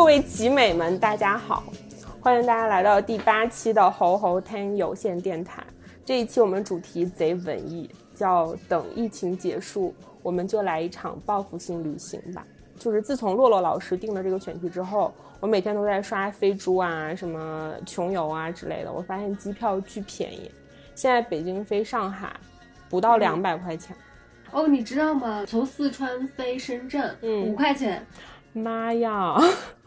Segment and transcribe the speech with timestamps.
[0.00, 1.62] 各位集美们，大家好，
[2.22, 5.62] 欢迎大家来到第八期的猴猴听有线电台。
[6.06, 12.42] 这一期我们主题贼文艺，叫等疫情结束，我们就来一场报复性旅行吧。
[12.78, 18.90] 就是自从洛洛老师定了这个选题之后，我每天都在刷飞猪啊、什么穷游啊之类的。
[18.90, 20.50] 我发现机票巨便宜，
[20.94, 22.32] 现在北京飞上海
[22.88, 23.94] 不到两百块钱。
[24.50, 25.44] 哦，你知道吗？
[25.46, 28.04] 从四川飞深圳，嗯五块钱，
[28.54, 29.36] 妈呀！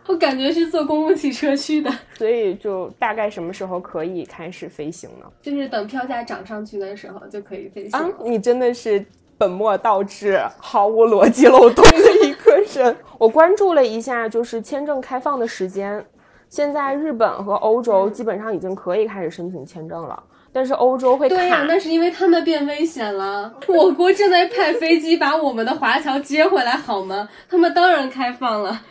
[0.08, 5.26] 我感觉是坐公共汽车去的， 所以就大概什么时候可以开始飞行呢？
[5.42, 9.04] 就是等票价涨上去的时候就可以飞行啊。，你真的是
[9.38, 12.96] 本末倒置、毫无逻辑漏洞的 一个人。
[13.18, 16.06] 我关注了一下，就是签证开放的时间，
[16.50, 21.64] 现在日本和欧洲基本上已经可以开始申请签证了，但是欧洲会对呀、卡。
[21.64, 23.54] 那是因为他们变危险了。
[23.68, 27.30] 我国正在派飞机把我们的华侨接回来，好吗？
[27.50, 28.82] 他们当然开放了。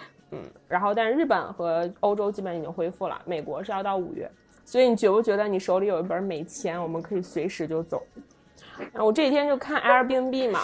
[0.68, 4.30] 然后，但是日本和欧洲基本已经恢复了，美国是要到五月。
[4.64, 8.02] 所以你觉不觉得你手里有一本美签，我们可以随时就走？
[8.78, 10.60] 然后我这几天就看 Airbnb 嘛，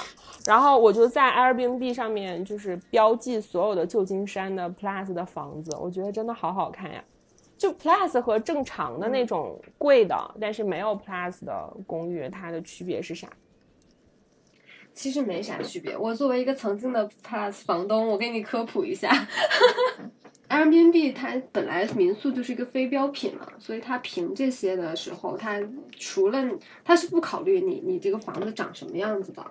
[0.47, 7.03] 然后我就在 Airbnb 上面就是标记所有的旧金山的 Plus 的房子，我觉得真的好好看呀。
[7.59, 13.29] 就 Plus 和正常的那种贵的，但是没有 Plus 的公寓，它的区别是啥？
[14.99, 15.97] 其实没啥区别。
[15.97, 19.09] 我作为一个曾经的 Plus 房东，我给你科普一下。
[20.49, 25.63] Airbnb 它本来民宿就是一个非标品嘛，所以它评这些的时候，它
[25.97, 26.45] 除了
[26.85, 29.47] 它是不考虑你你这个房子长什么样子的，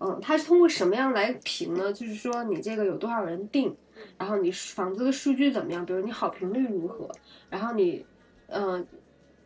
[0.00, 1.90] 嗯，它是通过什么样来评呢？
[1.90, 3.74] 就是说你这个有多少人订，
[4.18, 7.08] 然后你房子的数据怎么样，比如你好评率如何，
[7.48, 8.04] 然后你，
[8.48, 8.86] 嗯、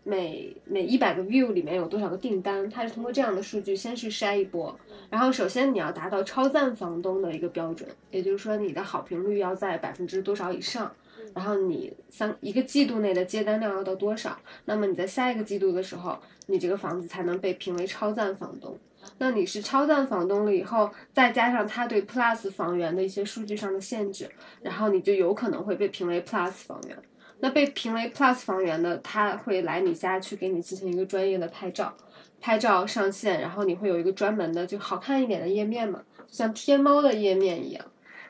[0.04, 4.78] 每每一百个 view 里面有多少个订单，它是通过这样的数据先是筛一波，
[5.10, 10.92] 然后首先你要达到超赞房东的一个标准，也就是说你的好评率要在百分之多少以上，
[11.34, 18.78] 然后你三一个季度内的接单量要到多少，那么你在下一个季度的时候，你这个房子才能被评为超赞房东。
[19.18, 24.30] 那你是超赞房东了以后，再加上他对 Plus 房源的一些数据上的限制，
[24.62, 26.96] 然后你就有可能会被评为 Plus 房源。
[27.44, 31.94] 那被评为 Plus 房源的，他会来你家去给你进行一个专业的拍照，
[32.40, 37.84] 拍照上线，然后你会有一个专门的就好看一点的页面嘛，像天猫的页面一样。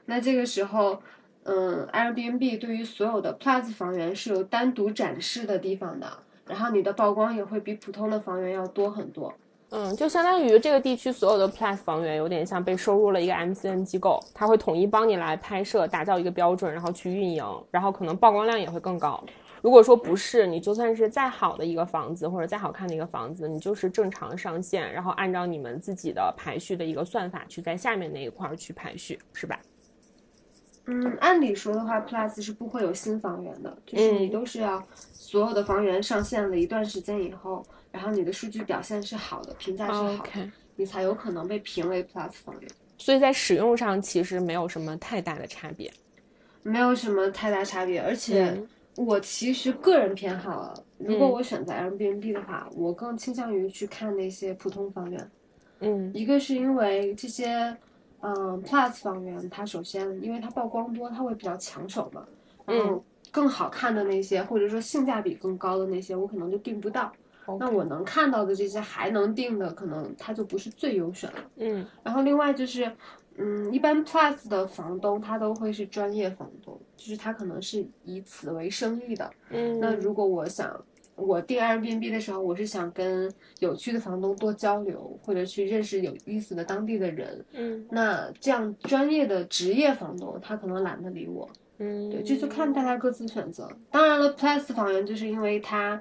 [0.06, 1.00] 那这个时候，
[1.44, 9.32] 嗯，Airbnb 对于所有的 Plus 房源是有单独展示的地方的，然后你的曝光也会比普通的房源要多很多。
[9.76, 19.20] 嗯，就相当于这个地区所有的 Plus 房源有点像被收入了一个 MCN 机构，它会统一帮你来拍摄、打造一个标准，然后去运营，然后可能曝光量也会更高。
[19.60, 29.58] 如果说不是，你就算是再好的一个房子或者再好看的一个房子，你就是正常上线，然后按照你们自己的排序的一个算法去在下面那一块儿去排序，是吧？
[30.86, 42.68] 嗯，按理说的话，Plus 是不会有新房源的，就是你嗯都是要所有的房源上线了一段时间以后，然后你的数据表现是好的，评价是好的你才有可能被评为 Plus 房源。
[42.98, 45.88] 所以在使用上其实没有什么太大的差别。
[46.64, 55.30] 没有什么太大差别，而且嗯我其实个人偏好啊，如果嗯我选择 Airbnb 的话，我更倾向于去看那些普通房源。
[55.78, 57.76] 嗯一个是因为这些，
[58.20, 62.26] 嗯，Plus 房源，它首先因为它曝光多，它会比较抢手嘛，
[62.66, 67.12] 然嗯后更好看的那些，或者说性价比更高的那些，我可能就订不到。
[67.60, 71.38] 那我能看到的这些还能定的，可能它就不是最优选了。
[71.56, 72.90] 嗯然后另外就是，
[73.36, 79.30] 嗯，一般 Plus 的房东他都会是专业房东，就是他可能是以此为生意的。
[79.50, 80.84] 嗯，那如果我想
[81.16, 87.44] 我订 Airbnb 的时候，我是想跟有趣的房东多交流，或者去认识有意思的当地的人。
[87.52, 91.48] 嗯那这样专业的职业房东，他可能懒得理我。
[91.78, 93.68] 嗯，对，这就看大家各自选择。
[93.90, 96.00] 当然了，Plus 房源就是因为它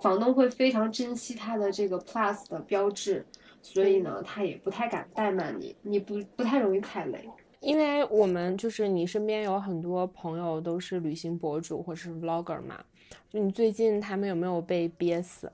[0.00, 3.26] 房东会非常珍惜它的这个 Plus 的标志，
[3.62, 7.28] 所以呢，他也不太敢怠慢你，你不不太容易踩雷。
[7.60, 12.78] 因为我们就是你身边有很多朋友都是旅行博主或是 vlogger 嘛，
[13.28, 15.50] 就你最近他们有没有被憋死？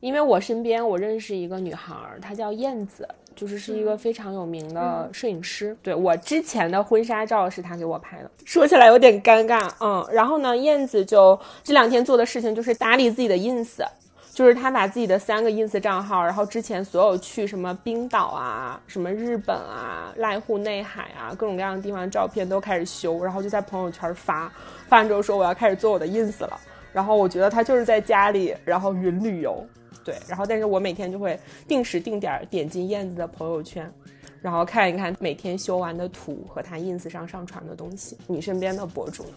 [0.00, 5.76] 因为我身边我认识一个女孩儿，她叫燕子，就是是一个非常有名的摄影师。
[5.82, 10.06] 对我之前的婚纱照是她给我拍的，说起来有点尴尬，嗯。
[10.12, 13.84] 然后呢，燕子就这两天做的事情就是打理自己的 ins，
[14.32, 24.52] 就是他把自己的三个 ins 账号，然后之前所有去什么冰岛啊、什么日本啊、濑户内海啊各种各样的地方的照片都开始修，然后就在朋友圈发，
[24.88, 26.60] 发完之后说我要开始做我的 ins 了。
[26.96, 29.62] 然后我觉得他就是在家里，然后云旅游，
[30.02, 31.38] 对，然后但是我每天就会
[31.68, 33.92] 定时定点点进燕子的朋友圈，
[34.40, 38.16] 然后看一看每天修完的图和他 ins 上上传的东西。
[38.26, 39.30] 你身边的博主呢？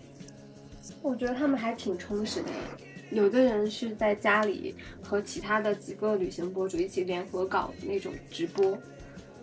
[1.01, 2.47] 我觉得他们还挺充实的。
[3.11, 4.73] 有的人是在家里
[5.03, 8.77] 和其他的几个旅行博主一起联合搞那种直播，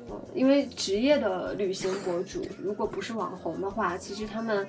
[0.08, 4.66] 嗯，因为职业的旅行博主如果不是网红的话，其实他们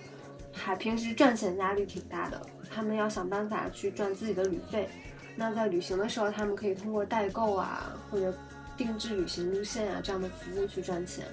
[0.57, 4.89] 还平时赚钱压力挺大的，他们要想办法去赚自己的旅费。
[5.36, 8.33] 那在旅行的时候，他们可以通过代购啊，或者
[8.75, 11.25] 定制旅行路线啊这样的服务去赚钱。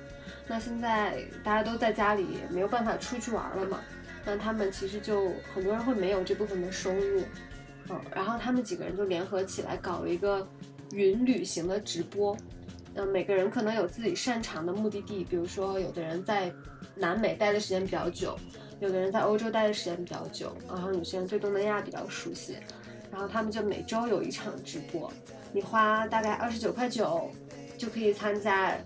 [0.46, 3.80] 那现在大家都在家里，没有办法出去玩了嘛？
[4.26, 7.22] 那他们其实就很多人会没有这部分的收入。
[7.90, 10.46] 嗯，然后他们几个人就联合起来搞了一个
[10.92, 12.36] 云旅行的直播，
[12.94, 16.52] 嗯，每个人可能有自己擅长的目的地，比如说有的人在
[16.94, 18.38] 南美待的时间比较久，
[18.84, 22.58] 有的人在欧洲待的时间比较久，然后有些人对东南亚比较熟悉，
[23.10, 25.10] 然后他们就每周有一场直播，
[25.52, 27.30] 你花大概二十九块九
[27.78, 28.76] 就可以参加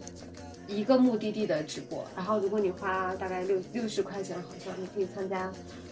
[0.68, 5.50] 一个目的地的直播，然后如果你花大概六六十块钱，好像你可以参加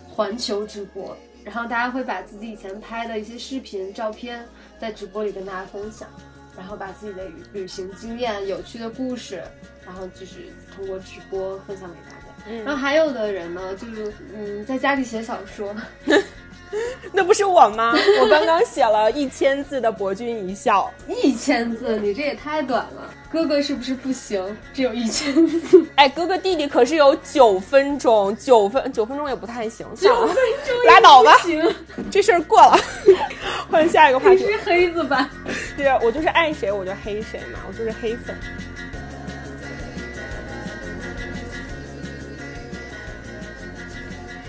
[0.08, 1.16] 环球直播。
[1.44, 4.46] 然后大家会把自己以前拍的一些视频、照片
[4.80, 6.08] 在直播里跟大家分享，
[6.56, 9.42] 然后把自己的旅行经验、有趣的故事，
[9.84, 12.25] 然后就是通过直播分享给大家。
[12.48, 15.74] 嗯然后还有的人呢，就是嗯，在家里写小说，
[17.12, 17.92] 那不是我吗？
[18.20, 23.10] 我刚刚写了一千字的《博君一笑一千字，你这也太短了。
[23.30, 24.56] 哥哥是不是不行？
[24.72, 25.78] 只有一千字，》。
[25.96, 31.62] 哎，哥哥弟弟可是有九分钟，九分九分钟也不太行，九分钟，拉倒吧，行，
[32.10, 32.78] 这事儿过了，
[33.70, 34.44] 换下一个话题。
[34.44, 35.28] 你是黑子吧？
[35.76, 38.34] 对，我就是爱谁我就黑谁嘛，我就是黑粉。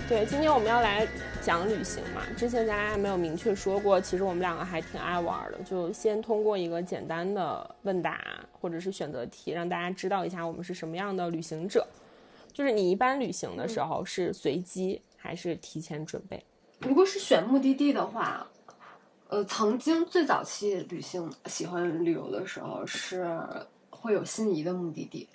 [0.07, 1.05] 对，今天我们要来
[1.41, 2.21] 讲旅行嘛。
[2.37, 5.57] 之前咱俩还没有明确说过，其实我们两个还挺爱玩的。
[5.65, 8.23] 就先通过一个简单的问答
[8.53, 11.85] 或者是选择题，让大家知道一下我们是什么样的旅行者。
[12.53, 16.41] 就是你一般旅行的时候是随机还是提前准备？
[16.79, 18.47] 如果是选目的地的话，
[19.27, 23.37] 呃，曾经最早期旅行喜欢旅游的时候是
[23.89, 25.27] 会有心仪的目的地，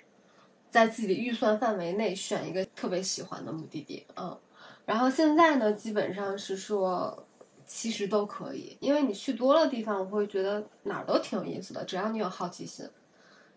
[0.71, 4.35] 在自己的预算范围内选一个特别喜欢的目的地，嗯，
[4.85, 7.25] 然后现在呢，基本上是说
[7.65, 12.85] 其实都可以，因为你去多了地方，我会觉得哪儿都挺有意思的，只要你有好奇心，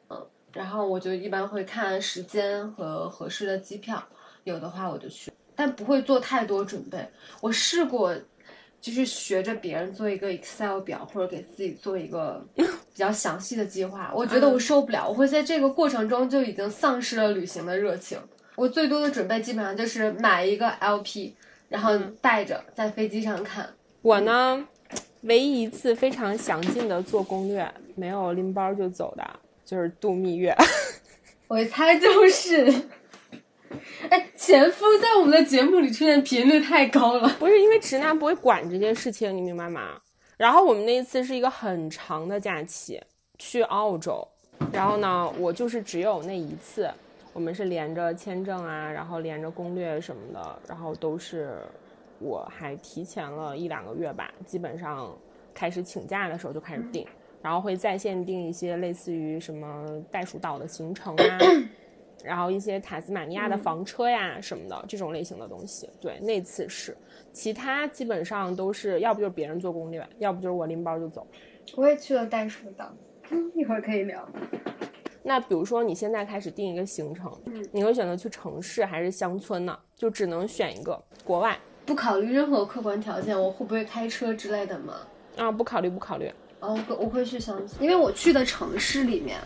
[0.09, 4.03] 嗯，然后我就一般会看时间和合适的机票，
[4.45, 5.33] 有的话我就去。
[5.59, 6.99] 但不会做太多准备。
[7.41, 8.15] 我试过，
[8.79, 12.63] 就是学着别人做一个 Excel 表，或者给自己做一个 比
[12.95, 14.13] 较详细的计划。
[14.15, 18.19] 我觉得我受不了，我会在这个过程中就已经丧失了旅行的热情。
[18.57, 21.33] 我最多的准备基本上就是买一个 LP，
[21.69, 23.69] 然后带着在飞机上看。
[24.03, 24.67] 我呢，
[25.23, 29.25] 唯一一次非常详尽的做攻略，没有拎包就走的，
[29.65, 30.57] 就是度蜜月。
[31.49, 32.73] 我一猜就是。
[34.09, 37.29] 哎，前夫在我们的节目里出现频率太高了。
[37.39, 40.01] 不是因为直男不会管这件事情，你明白吗？
[40.37, 43.03] 然后我们那一次是一个很长的假期，
[43.39, 44.27] 去澳洲。
[44.73, 46.89] 然后呢，我就是只有那一次，
[47.37, 51.59] 我们是连着签证啊，然后连着攻略什么的，然后都是
[52.19, 55.15] 我还提前了一两个月吧，基本上
[55.53, 57.07] 开始请假的时候就开始定，
[57.43, 61.39] 然后会在线定一些类似于什么袋鼠岛的行程啊。
[62.25, 66.97] 然后一些塔斯马尼亚的房车呀什么的、这种类型的东西，对，那次是，
[67.35, 71.27] 其他基本上都是要不就是别人做攻略，要不就是我拎包就走。
[71.77, 72.91] 我也去了袋鼠岛，
[73.29, 74.27] 嗯，一会儿可以聊。
[75.29, 77.37] 那比如说你现在开始定一个行程，
[77.73, 79.77] 你会选择去城市还是乡村呢？
[79.97, 84.95] 就只能选一个，国外不考虑任何客观条件，我会不会开车之类的吗？
[85.37, 86.33] 啊，不考虑不考虑。
[86.61, 89.41] 哦，我我会去乡村，因为我去的城市里面，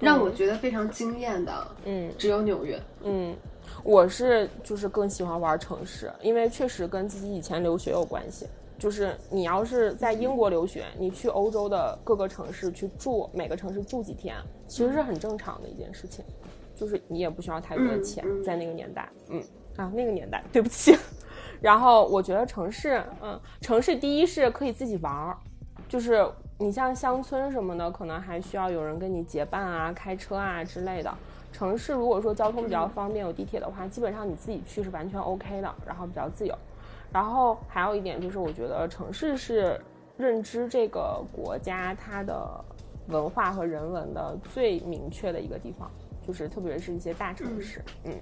[0.00, 2.78] 让我觉得非常惊艳的，嗯只有纽约。
[3.02, 3.34] 嗯，
[3.82, 8.46] 我是就是更喜欢玩城市，因为确实跟自己以前留学有关系。
[8.82, 14.34] 就是你要是在英国留学，你去欧洲的各个城市去住，每个城市住几天，
[14.66, 16.24] 其实是很正常的一件事情。
[16.74, 19.40] 就是你也不需要太多的钱，在那个年代，嗯
[19.76, 20.98] 啊那个年代，对不起。
[21.62, 25.36] 然后我觉得城市，嗯，城市第一是可以自己玩儿，
[25.88, 31.14] 就是你像乡村什么的，可能还需要有人跟你结伴啊、开车啊之类的。
[31.52, 36.58] 城市如果说交通比较方便，有地铁的话，基本上你自己去是完全 OK 的，然后比较自由。
[37.12, 39.78] 然后还有一点就是，我觉得城市是
[40.16, 42.64] 认知这个国家它的
[43.08, 45.90] 文化和人文的最明确的一个地方，
[46.26, 48.12] 就是特别是一些大城市，嗯，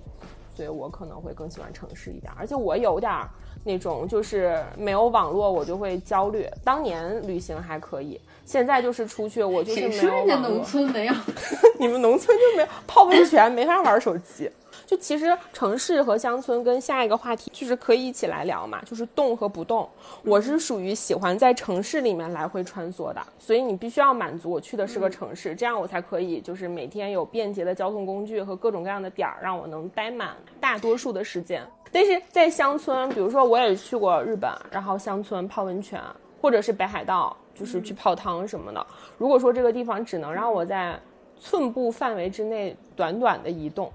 [0.56, 2.32] 所以我可能会更喜欢城市一点。
[2.36, 3.28] 而且我有点儿
[3.62, 10.64] 那种就是没有网络我就会焦虑，当年旅行还可以，现在就是出去我就是谁没说人家农。
[10.64, 11.14] 村没有？
[11.78, 14.50] 你们农村就没有泡温泉，没法玩手机。
[14.90, 19.88] 就其实城市和乡村跟下一个话题就是可以一起来聊嘛，就是动和不动。
[20.24, 31.64] 我是属于喜欢在城市里面来回穿梭的，所以你必须要满足我去的是个城市，这样我才可以就是每天有便捷的交通工具和各种各样的点儿，让我能待满大多数的时间。
[31.92, 36.02] 但是在乡村，比如说我也去过日本，然后乡村泡温泉，
[36.42, 38.84] 或者是北海道，就是去泡汤什么的。
[39.16, 40.98] 如果说这个地方只能让我在
[41.40, 43.88] 寸步范围之内短短的移动，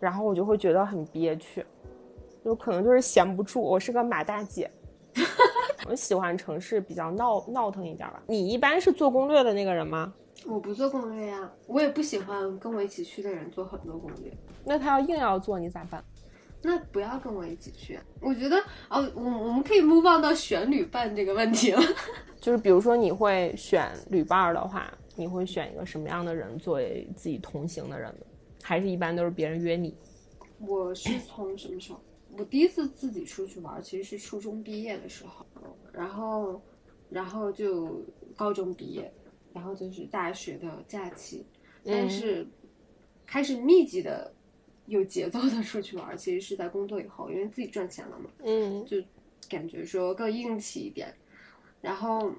[0.00, 1.64] 然后我就会觉得很憋屈，
[2.44, 3.60] 就可能就是闲不住。
[3.60, 4.70] 我是个马大姐，
[5.88, 8.22] 我喜欢城市比较闹闹腾一点吧。
[8.26, 10.12] 你一般是做攻略的那个人吗？
[10.46, 14.32] 我不做攻略呀，我也不喜欢跟我一起去的人做很多攻略。
[14.64, 16.02] 那他要硬要做，你咋办？
[16.62, 17.98] 那不要跟我一起去。
[18.20, 18.56] 我觉得
[18.88, 21.82] 哦，我我们可以 move on 到选旅伴这个问题了。
[22.40, 28.26] 就是比如说你会选旅伴的话，你会选一个什么样的人作为自己同行的人呢？
[28.62, 29.94] 还是一般都是别人约你？
[30.58, 32.00] 我是从什么时候？
[32.38, 35.44] 我第一次自己出去玩，其实是初中毕业的时候，
[35.92, 36.62] 然后，
[37.08, 38.04] 然后就
[38.36, 39.12] 高中毕业，
[39.52, 41.44] 然后就是大学的假期，
[41.84, 42.46] 但是
[43.26, 44.32] 开始密集的。
[44.86, 48.96] 有节奏的出去玩，其实是在工作以后，因为自己赚钱了嘛，嗯，就
[49.48, 51.14] 感觉说更硬气一点。
[51.80, 52.32] 然后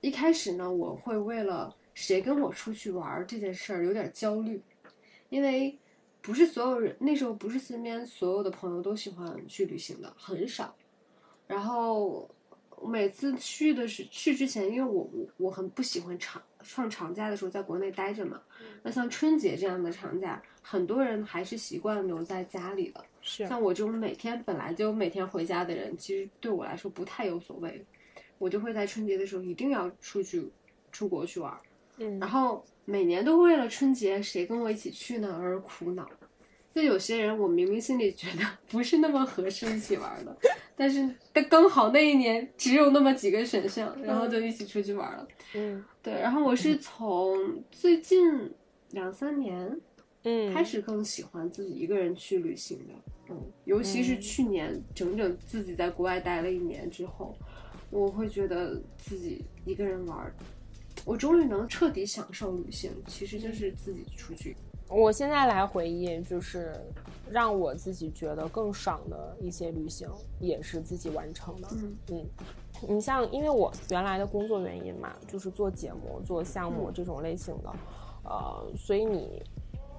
[0.00, 4.60] 一开始呢，我会为了谁跟我出去玩这件事儿有点焦虑，
[5.28, 5.78] 因为
[6.20, 10.74] 不是所有人那时候不是身边所有的朋友都喜欢去旅行的，很少。
[11.46, 12.28] 然后
[12.84, 18.42] 每次去的是去之前，因为我我我很不喜欢长放长假的时候在国内待着嘛，
[18.82, 20.42] 那像春节这样的长假。
[20.68, 27.86] 很多人还是习惯留在家里的，是像我这种每天本来就每天回家的人，其实对我来说不太有所谓。
[28.38, 30.50] 我就会在春节的时候一定要出去
[30.90, 31.56] 出国去玩，
[31.98, 36.08] 嗯，然后每年都为了春节谁跟我一起去呢而苦恼。
[36.74, 40.36] 就有些人，我明明心里觉得 不是那么合适一起玩的，
[40.76, 45.26] 但是但刚好那一年只有那么几个选项，然后就一起出去玩了。
[45.54, 46.12] 嗯，对。
[46.12, 48.52] 然后我是从最近
[48.90, 49.80] 两三年。
[50.28, 52.94] 嗯，开始更喜欢自己一个人去旅行的，
[53.30, 57.32] 嗯，尤其是去年整整自己在国外待了一年之后，
[57.90, 60.28] 我会觉得自己一个人玩，
[61.06, 64.54] 我终于能彻底享受旅行，其实就是自己出去。
[64.88, 66.74] 我现在来回忆，就是
[67.30, 70.10] 让我自己觉得更爽的一些旅行，
[70.40, 71.68] 也是自己完成的。
[71.72, 72.26] 嗯嗯，
[72.88, 77.72] 你像，因为我原来的工作原因嘛，就是做节目、做项目这种类型的，
[78.24, 79.42] 呃，所以你。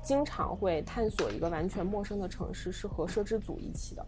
[0.03, 4.05] 经常会探索一个完全陌生的城市，是和摄制组一起的。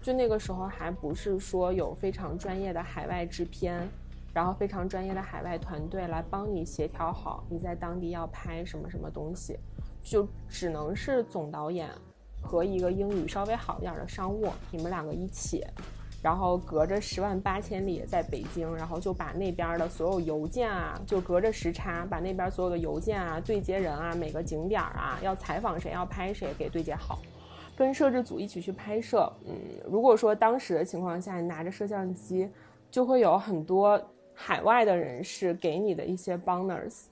[0.00, 3.86] 就那个时候还不是说有非常专业的海外制片，
[4.34, 9.56] 然后非常专业的海外团队来帮你协调好你在当地要拍什么什么东西，
[10.02, 11.88] 就只能是总导演
[12.42, 15.64] 和一个英语稍微好一点的商务，你们两个一起。
[16.20, 27.18] 然后隔着十万八千里在北京，然后就把那边的所有邮件啊，就隔着时差把那边所有的邮件啊、对接人啊、每个景点啊要采访谁、要拍谁给对接好，
[27.76, 29.30] 跟摄制组一起去拍摄。
[29.44, 29.54] 嗯，
[29.86, 32.48] 如果说当时的情况下你拿着摄像机，
[32.90, 34.02] 就会有很多
[34.34, 37.04] 海外的人士给你的一些 bonus。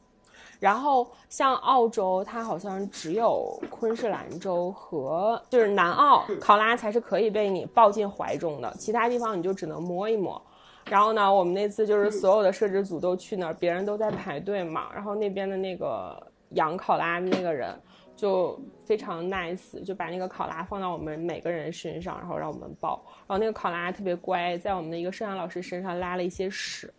[0.58, 10.40] 然后像澳洲，它好像只有昆士兰州和就是南澳考拉才是可以被你抱进怀中的，其他地方你就只能摸一摸。
[10.88, 14.88] 然后呢，我们那次就是所有的摄制组都去那儿，别人都在排队嘛。
[14.94, 17.76] 然后那边的那个养考拉的那个人
[18.14, 23.02] 就非常 nice，就把那个考拉放到我们每个人身上，然后让我们抱。
[23.26, 26.92] 然后那个考拉特别乖，在我们的一个摄像老师身上拉了一些屎。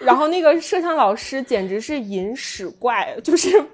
[0.00, 3.64] 然后那个摄像老师简直是引屎怪，就是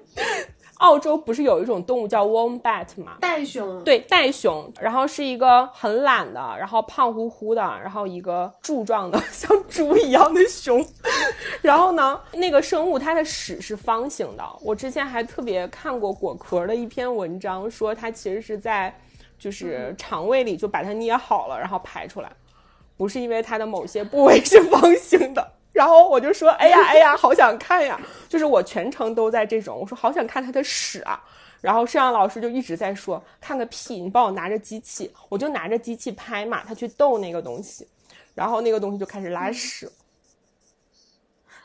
[0.79, 3.17] 澳洲不是有一种动物叫 wombat 吗？
[3.21, 3.81] 袋熊。
[3.83, 4.69] 对，袋熊。
[4.81, 10.85] 然后是一个很懒的，然后胖乎乎的，然后一个柱状的 像猪一样的熊。
[11.61, 14.43] 然后呢，那个生物它的屎是方形的。
[14.61, 18.93] 我之前还特别看过果壳的一篇文章，说它其实是在
[19.39, 22.29] 就是肠胃里就把它捏好了，然后排出来，
[22.97, 25.47] 不是因为它的某些部位是方形的。
[25.73, 27.99] 然后我就说，哎呀，哎呀，好想看呀！
[28.29, 31.21] 就是我全程都在这种，我说好想看他的屎啊。
[31.59, 33.95] 然后摄像老师就一直在说，看个屁！
[34.01, 37.87] 你帮我拿着机器，我就拿着机器拍嘛，他去逗那个东西，
[38.35, 39.89] 然后那个东西就开始拉屎，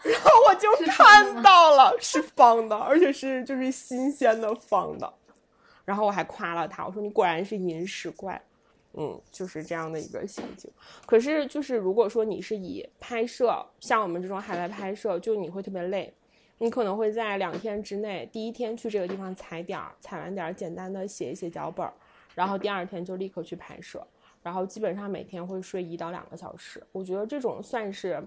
[0.03, 5.12] 然后我就看到了是方的，而且是就是新鲜的方的。
[5.85, 8.41] 然后我还夸了他，我说你果然是饮屎怪。
[9.00, 10.69] 嗯，就是这样的一个心情。
[11.07, 16.12] 可是，就是如果说你是以拍摄，像我们这种海外拍摄，就你会特别累。
[16.61, 21.93] 你可能会在两天之内，第一天去这个地方踩点儿，踩完点儿，简单的写一写脚本儿，
[22.35, 24.05] 然后第二天就立刻去拍摄，
[24.43, 26.85] 然后基本上每天会睡一到两个小时。
[26.90, 28.21] 我觉得这种算是，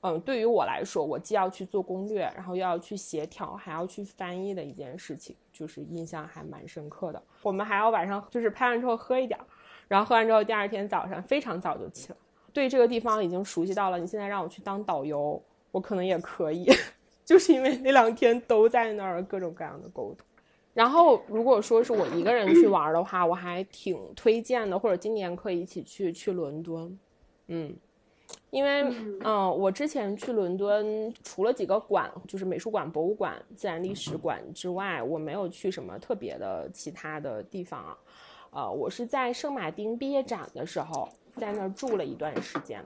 [0.00, 7.22] 嗯，对于我来说，我既要去做攻略，然后又要去协调，还要去翻译的一件事情，就是印象还蛮深刻的。
[7.42, 9.38] 我们还要晚上就是拍完之后喝一点，
[9.88, 12.16] 然后喝完之后第二天早上非常早就起了。
[12.52, 16.70] 对这个地方已经熟悉到了，你现在让我去当导游，我可能也可以，
[17.24, 20.24] 就是因为那两天都在那儿各种各样的沟通。
[20.72, 26.98] 然后如果说是我一个人去玩的话，我还挺推荐的，或者今年可以一起去去伦敦，
[27.48, 27.74] 嗯，
[28.50, 28.82] 因为
[29.24, 37.98] 嗯，我之前去伦敦除了几个馆，就是美术馆、博物馆、自然历史馆之外，我没有去什么特别的其他的地方啊。
[38.54, 41.06] 呃，我是在圣马丁毕业展的时候。
[41.36, 42.80] 在那儿住了一段时间，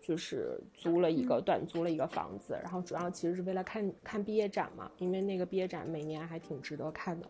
[0.00, 7.28] 就是租了一个短租了一个房子，然后主要其实是为了看看毕业展嘛，因为那个毕业展每年还挺值得看的，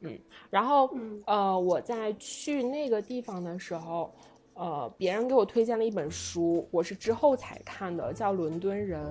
[0.00, 0.18] 嗯，
[0.50, 4.14] 然后呃我在去那个地方的时候，
[4.52, 9.02] 呃别人给我推荐了一本书，我是之后才看的，叫《伦敦人》。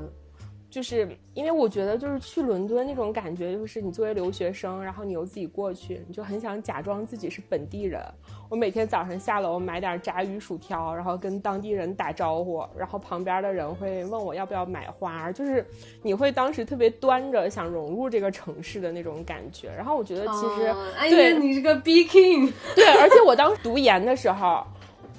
[0.72, 8.02] 就是因为我觉得，就是去伦敦那种感觉，就是你作为留学生，然后你又自己过去，你就很想假装自己是本地人。
[8.50, 15.66] 我每天早上下楼买点炸鱼薯条，然后跟当地人打招呼，然后旁边的人会问我要不要买花，就是
[16.02, 19.70] 你会当时特别端着，想融入这个城市的那种感觉。
[19.76, 20.74] 然后我觉得其实，
[21.10, 24.66] 对你是个 B King，对，而且我当时读研的时候，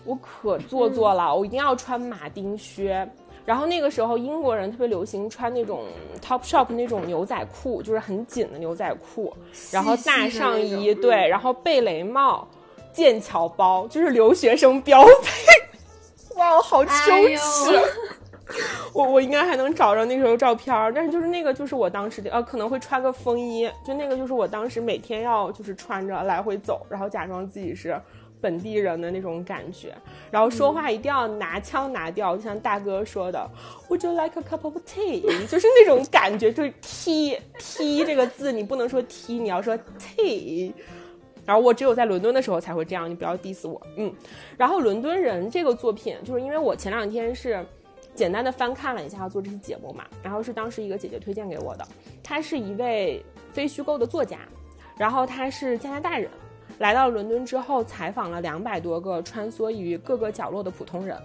[0.07, 3.07] 我可做作了，我一定要穿马丁靴。
[3.45, 5.85] 然后那个时候，英国人特别流行穿那种
[6.25, 9.35] Top Shop 那种牛仔裤，就是很紧的牛仔裤，
[9.71, 12.47] 然后大上衣，对，然后贝雷帽、
[12.93, 16.35] 剑桥包，就是留学生标配。
[16.39, 16.89] 哇，好羞
[17.37, 17.81] 耻！
[18.95, 28.01] 我我应该还能找着那时候照片，但是就是那个就是我当时的，呃，可能会穿个风衣，就那个就是我当时每天要就是穿着来回走，然后假装自己是。
[28.43, 29.95] 本地人的那种感觉，
[30.31, 33.49] 然后说话一定要拿腔拿调，就像大哥说的
[33.89, 35.23] ，Would you like a cup of tea？
[35.47, 40.73] 就是那种感觉，就是 t t 这个字你不能说 t，你要说 tea。
[41.45, 43.81] 然后我只有在伦敦的时候才会这样，你不要 diss 我。
[43.97, 44.13] 嗯，
[44.57, 47.65] 然后《伦敦人》这个作品，就是因为我前两天是
[48.15, 51.87] 简单的翻看了一下要做这期节目嘛，然后是当时一个姐姐推荐给我的，
[52.23, 54.39] 她是一位非虚构的作家，
[54.97, 56.31] 然后她是加拿大人。
[56.79, 61.17] 来到伦敦之后，采访了两百多个穿梭于各个角落的普通人，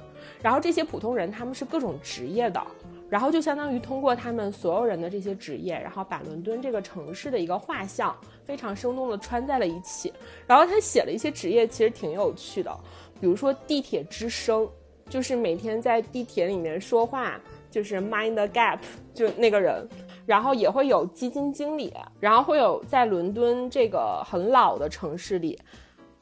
[0.42, 2.62] 然后这些普通人他们是各种职业的，
[3.10, 10.14] 然后就相当于通过他们所有人的这些职业，然后把伦敦这个城市的一个画像非常生动的穿在了一起。
[10.46, 12.72] 然后他写了一些职业，其实挺有趣的，
[13.20, 14.70] 比如说地铁之声，
[15.10, 17.40] 就是每天在地铁里面说话，
[17.72, 18.80] 就是 mind the gap，
[19.14, 19.88] 就那个人。
[20.28, 25.58] 然后也会有基金经理，然后会有在伦敦这个很老的城市里，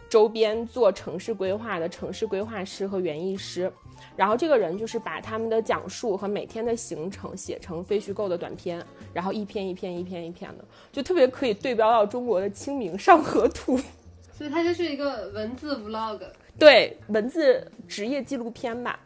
[0.07, 3.71] 周边做城市规划的城市规划师和园艺师，
[4.15, 13.75] 然后这个人就是把他们的讲述和每天的行程写成非虚构的短片，然后一篇一篇一篇一篇的，就特别可以对标到中国的《清明上河图》，
[14.31, 16.19] 所以它就是一个文字 vlog，
[16.59, 18.99] 对，文字职业纪录片吧。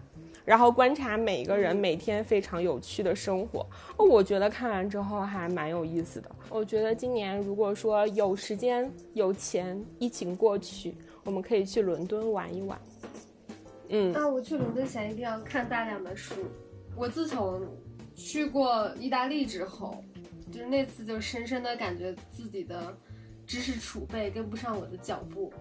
[0.50, 3.64] 然后观察每一个人每天非常有趣的生活，
[3.96, 6.32] 我觉得看完之后还蛮有意思的。
[6.50, 12.82] 我觉得今年如果说有时间有钱，疫情过去，我们可以去伦敦玩一玩。
[13.90, 16.34] 嗯，那我去伦敦前一定要看大量的书。
[16.96, 17.62] 我自从
[18.16, 20.04] 去过意大利之后，
[20.52, 22.98] 就是那次就深深的感觉自己的
[23.46, 25.54] 知识储备跟不上我的脚步。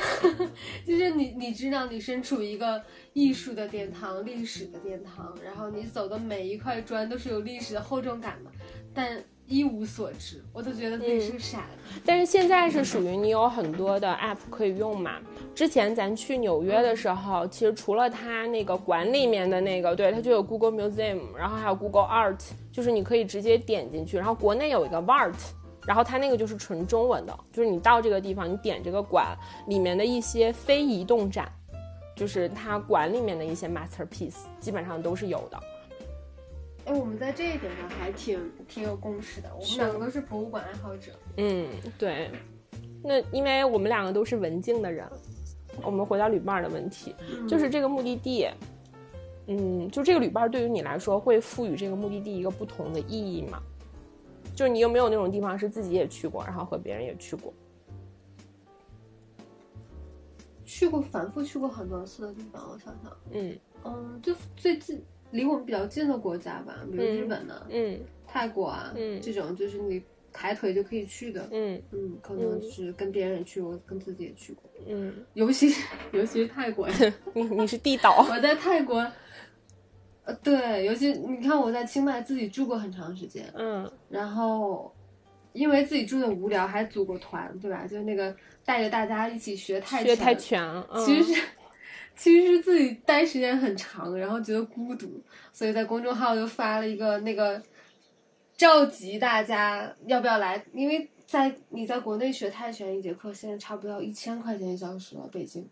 [0.86, 2.82] 就是你，你知道你身处一个
[3.12, 8.50] 艺术的殿堂、历史的殿堂，然后你走的每一块砖都是有历史的厚重感的，
[8.94, 12.00] 但一无所知，我都觉得自己是个傻子。
[12.04, 15.18] 但是现在是属于你有很多的 app 可以用嘛？
[15.54, 25.34] 之前咱去纽约的时候，其实除了它那个馆里面的那个，对，它就有 Google Museum，然后还有 Google Art，就是你可以直接点进去，然后国内有一个 Vart。
[25.86, 31.50] 然后它那个就是纯中文的，就是你到这个地方，你点这个馆里面的一些非移动展，
[32.14, 35.58] 就是它馆里面的一些 masterpiece，基本上都是有的。
[36.86, 41.12] 哎，我们在这一点上还挺挺有共识的，我们两个都是博物馆爱好者。
[41.36, 41.66] 嗯，
[41.98, 42.30] 对。
[43.02, 45.06] 那因为我们两个都是文静的人，
[45.82, 47.14] 我们回到旅伴的问题，
[47.48, 48.48] 就是这个目的地，
[49.46, 53.62] 嗯，就这个旅伴对于你来说会赋予这个目的地一个不同的意义吗？
[54.60, 57.50] 就是你有没有那种地方是自己也去过，然后和别人也去过？
[60.66, 62.62] 去过，反复去过很多次的地方。
[62.70, 71.48] 我想想，嗯嗯，就最近离我们比较近的国家吧，比如日本的，嗯，泰国啊，嗯，这种就是你抬腿就可以去的。
[71.50, 75.72] 嗯嗯，可能就是跟别人去过，跟自己也去过，嗯，尤其
[76.12, 76.86] 尤其是泰国，
[77.32, 79.02] 你你是地导， 我在泰国，
[80.30, 83.90] 呃，对，尤其你看我在清迈自己住过很长时间，嗯。
[84.08, 84.94] 然后
[85.52, 87.84] 因为自己住的无聊，还组过团，对吧？
[87.86, 90.62] 就那个带着大家一起学泰拳学泰拳，
[90.92, 91.04] 嗯。
[91.04, 91.42] 其实是
[92.14, 95.20] 其实是自己待时间很长，然后觉得孤独，
[95.52, 97.60] 所以在公众号就发了一个那个
[98.56, 105.66] 召集大家要不要来，因为在你在国内学泰拳一节课现在差不多要一千块钱一小时了，北京，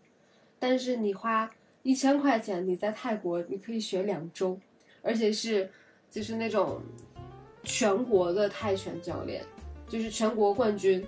[0.57, 1.49] 但是你花
[1.83, 4.59] 一千块钱，你在泰国你可以学两周，
[5.01, 5.69] 而且是
[6.09, 6.81] 就是那种
[7.63, 9.43] 全国的泰拳教练，
[9.87, 11.05] 就是全国冠军。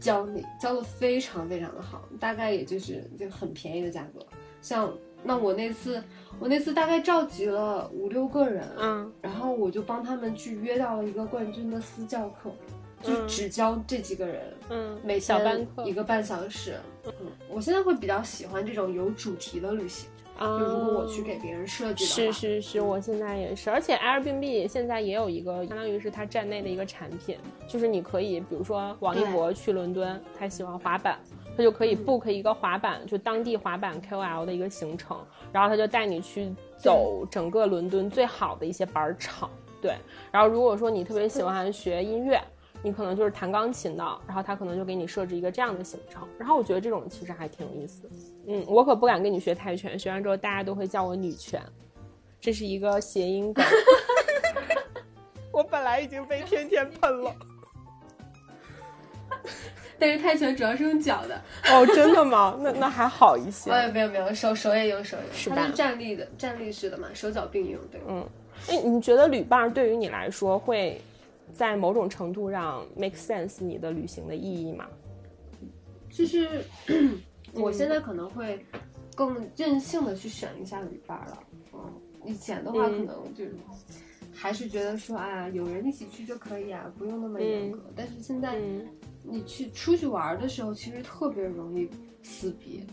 [0.00, 4.26] 教你教的非常非常的好，大概也就是就很便宜的价格。
[4.60, 6.02] 像那我那次，
[6.38, 12.52] 我那次大概召集了五六个人，嗯然后我就帮他们去约到了一个冠军的私教课，
[13.04, 13.28] 就嗯。
[13.28, 15.84] 只教这几个人，嗯，每小班课。
[15.84, 16.74] 一个半小时。
[17.06, 17.12] 嗯，
[17.48, 27.36] 我现在会比较喜欢这种有主题的旅行，啊，就如果我去给别人设计的是话，是是，我现在也是，而且 Airbnb 现在也有一个，相当于是它站内的一个产品，
[27.68, 31.18] 就是你可以，比如说王一博去伦敦，他喜欢滑板，
[31.54, 32.06] 他就可以嗯。
[32.06, 35.18] book 一个滑板，就当地滑板 KOL 的一个行程，
[35.52, 39.50] 然后他就带你去走整个伦敦最好的一些板场，
[39.82, 39.94] 对。
[40.32, 42.42] 然后如果说你特别喜欢学音乐，
[42.84, 48.10] 你可能就是弹钢琴的，然后他可能就给你设置一个这样的行程，然后我觉得这种其实还挺有意思的。
[48.46, 51.62] 嗯，我可不敢跟你学泰拳，学完之后大家都会叫我女拳，
[52.38, 53.64] 这是一个谐音梗。
[55.50, 57.34] 我本来已经被天天喷了。
[59.98, 62.54] 但是泰拳主要是用脚的，哦，真的吗？
[62.60, 63.70] 那那还好一些。
[63.72, 67.98] 哎，没有没有，手手也有手也有，是吧它是站立的，站立式的嘛，手脚并用，对。
[68.06, 68.22] 嗯，
[68.68, 71.00] 哎，你觉得旅伴对于你来说会
[71.54, 74.86] 在某种程度上 make sense 你的旅行的意义吗？
[76.10, 76.64] 就是
[77.54, 78.62] 我现在可能会
[79.14, 81.38] 更任性的去选一下旅伴了。
[81.72, 81.80] 嗯，
[82.26, 83.54] 以前的话可嗯能就是
[84.34, 87.80] 还是觉得说啊，有人一起去就可以啊，不用那么严格。
[87.94, 88.86] 但是现在嗯
[89.22, 91.88] 你去出去玩的时候，其实特别容易
[92.22, 92.84] 撕逼。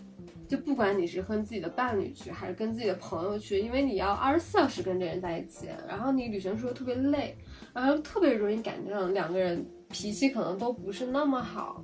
[0.48, 7.38] 就不管你是和自己的伴侣去，还是跟自己的朋友去，因为你要二十四小时跟这人在一起，然后你旅行时候特别累，
[7.74, 11.84] 然后特别容易赶上两个人脾气可能都不是那么好，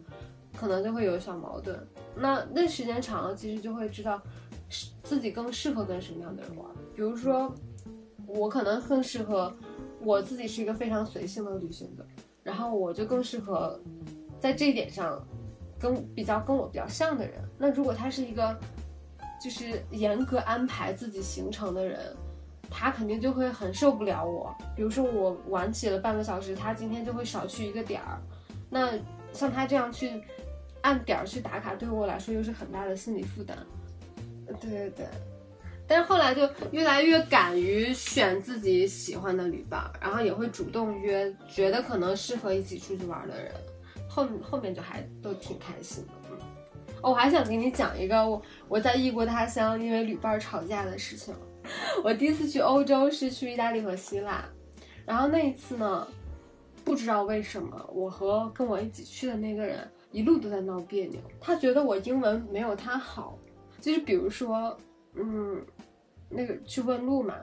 [0.55, 1.77] 可能就会有小矛盾。
[2.15, 4.21] 那那时间长了，其实就会知道
[5.03, 6.65] 自己更适合跟什么样的人玩。
[6.95, 7.53] 比如说，
[8.25, 9.55] 我可能更适合
[10.01, 12.05] 我自己是一个非常随性的旅行者，
[12.43, 13.79] 然后我就更适合
[14.39, 15.25] 在这一点上
[15.79, 17.35] 跟比较跟我比较像的人。
[17.57, 18.57] 那如果他是一个
[19.41, 21.99] 就是严格安排自己行程的人，
[22.69, 24.55] 他肯定就会很受不了我。
[24.75, 28.19] 比如说我晚起了半个小时，他今天就会少去一个点儿。
[28.69, 28.91] 那
[29.33, 30.21] 像他这样去
[30.81, 33.57] 按点儿去打卡，对我来说又是很大的心理负担。
[34.61, 35.05] 对对对。
[35.89, 43.53] 但是后来就越来越敢于选自己喜欢的旅伴，然后也会主动约觉得可能适合一起出去玩的人，
[44.09, 46.13] 后后面就还都挺开心的。
[46.29, 46.37] 嗯，
[47.01, 51.33] 我还想给你讲一个我我在异国他乡因为旅伴吵架的事情。
[52.03, 54.43] 我第一次去欧洲是去意大利和希腊，
[55.05, 56.07] 然后那一次呢，
[56.83, 63.37] 不知道为什么我和跟我一起去的那个人一路都在闹别扭，他觉得我英文没有他好，
[63.81, 64.77] 就是比如说，
[65.15, 65.65] 嗯。
[66.29, 67.35] 那个去问路嘛，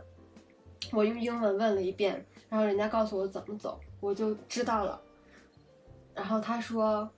[0.93, 5.01] 我用英文问了一遍，然后人家告诉我怎么走，我就知道了。
[6.15, 7.11] 然后他说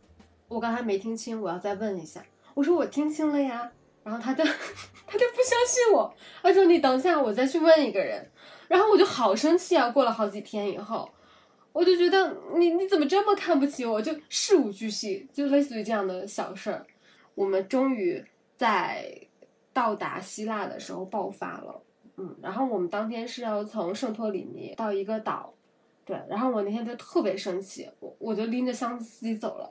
[0.47, 2.25] 我刚才没听清，我要再问一下。
[2.55, 3.69] 我说我听清了呀，
[4.07, 4.43] 然后他就
[5.07, 8.25] 他就不相信我，他说你等一下，我再去问一个人。
[8.69, 9.91] 然后我就好生气啊！
[9.91, 11.11] 过了好几天以后，
[11.73, 14.01] 我就觉得你你怎么这么看不起我？
[14.01, 16.87] 就事无巨细，就类似于这样的小事儿。
[17.35, 18.25] 我们终于
[18.57, 19.21] 在。
[19.77, 21.83] 到达希腊的时候爆发了，
[22.17, 25.53] 嗯，然后我们当天是要从圣托里尼到一个岛，
[26.03, 29.69] 对，然后我那天就特别生气，我我就拎着箱子自己走了，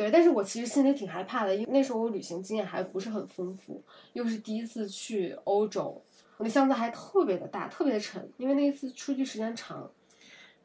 [0.00, 3.82] 对，但是我其实心里挺害怕的，因为那时候我旅行经验还不是很丰富，
[4.14, 6.02] 又是第一次去欧洲，
[6.38, 9.90] 我的箱子还特别的大，特别的沉，因为那一次出去时间长，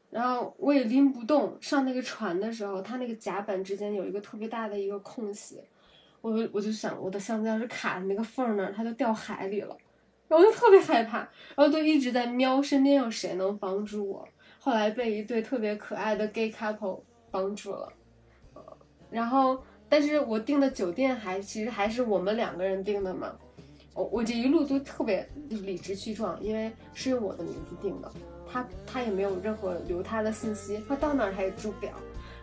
[0.08, 5.60] 然后我也拎不动，上那个船的时候，它那个甲板之间有一个特别大的一个空隙。
[6.22, 9.76] 我我就想，我的箱子要是卡在那个缝儿那儿，它就掉海里了，
[10.28, 11.18] 然后就特别害怕，
[11.54, 14.26] 然后就一直在瞄身边有谁能帮助我。
[14.58, 17.92] 后来被一对特别可爱的 gay couple 帮助了，
[19.10, 23.32] 然后但是我订的酒店还其实还是我们两个人订的嘛，
[23.94, 28.10] 我我这一路都特别理直气壮，因为是用我的名字订的，
[28.50, 31.92] 他他也没有任何留他的信息，他到哪儿他也住不了。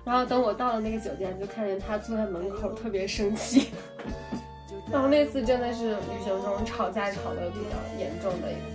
[0.05, 3.69] 然后等我到了那个酒店，就看见他坐在门口，特别生气。
[4.91, 8.72] 然后那次真的是旅行中吵架吵得比较严重的一次。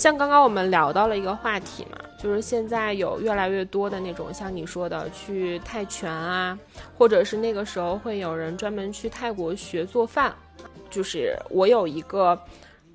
[0.00, 6.58] 像刚刚我们聊到了一个话题嘛，就是现在有越来越多的那种像你说的去泰拳啊，
[6.96, 10.34] 或者是那个时候会有人专门去泰国学做饭，
[10.88, 12.40] 就是我有一个。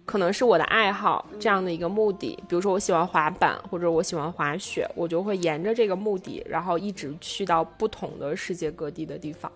[0.08, 9.52] 可能是我的爱好这样的一个目的，比如说我喜欢滑板或者我喜欢滑雪，我就会沿着这个目的，然后一直去到不同的世界各地的地方。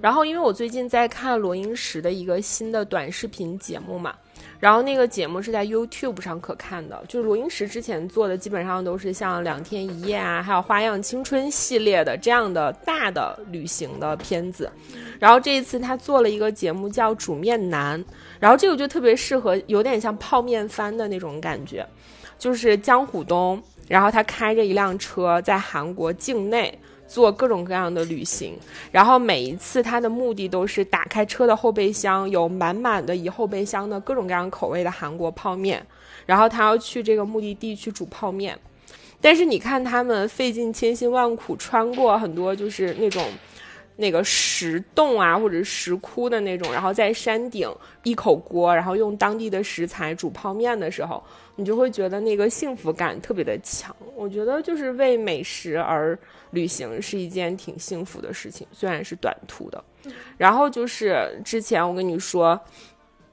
[0.00, 4.12] 然后因为我最近在看罗英石的一个新的短视频节目嘛。
[4.58, 14.70] 然后那个节目是在 YouTube 上可看的，就是罗英石之前做的基本上都是像两天一夜啊，还有花样青春系列的这样的大的旅行的片子。
[15.18, 18.02] 然后这一次他做了一个节目叫煮面男，
[18.38, 21.86] 然后这个就特别适合，有点像泡面番的那种感觉，
[22.38, 26.78] 就是江虎东，然后他开着一辆车在韩国境内。
[27.12, 28.54] 做各种各样的旅行，
[28.90, 35.86] 然后每一次他的目的都是打开车的后备箱，有满满的一后备箱的各种各样口味的韩国泡面，
[36.24, 38.58] 然后他要去这个目的地去煮泡面。
[39.20, 43.22] 但是你看他们费尽千辛万苦穿过很多就是那种
[43.96, 47.70] 那个石洞啊或者石窟的那种，然后在山顶
[48.04, 51.22] 一口锅，然后用当地的食材煮泡面的时候，
[51.56, 53.94] 你就会觉得那个幸福感特别的强。
[54.14, 56.18] 我觉得就是为美食而。
[56.52, 59.82] 旅行是一件挺幸福的事情，虽然是短途的。
[60.36, 62.60] 然后就是之前我跟你说，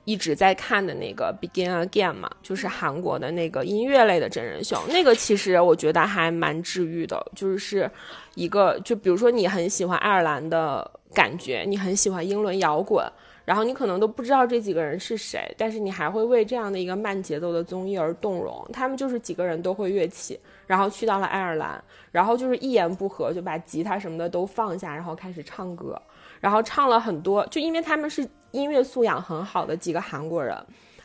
[0.05, 4.81] 一直在看的那个《Begin Again》嘛，就是韩国的那个音乐类的真人秀。
[4.87, 7.91] 那个其实我觉得还蛮治愈的，就是
[8.35, 13.05] 一个就比如说你很喜欢爱尔兰的感觉，你很喜欢英伦摇滚。
[13.49, 18.63] 然后你可能都不知道这几个人是谁，但是你还会为这样的一个慢节奏的综艺而动容。
[18.71, 25.99] 他们就是几个人都会乐器，然后去到了爱尔兰，然后就是一言不合就把吉他什么的都放下，然后开始唱歌，
[26.39, 27.43] 然后唱了很多。
[27.47, 30.55] 就因为他们是音乐素养很好的几个韩国人，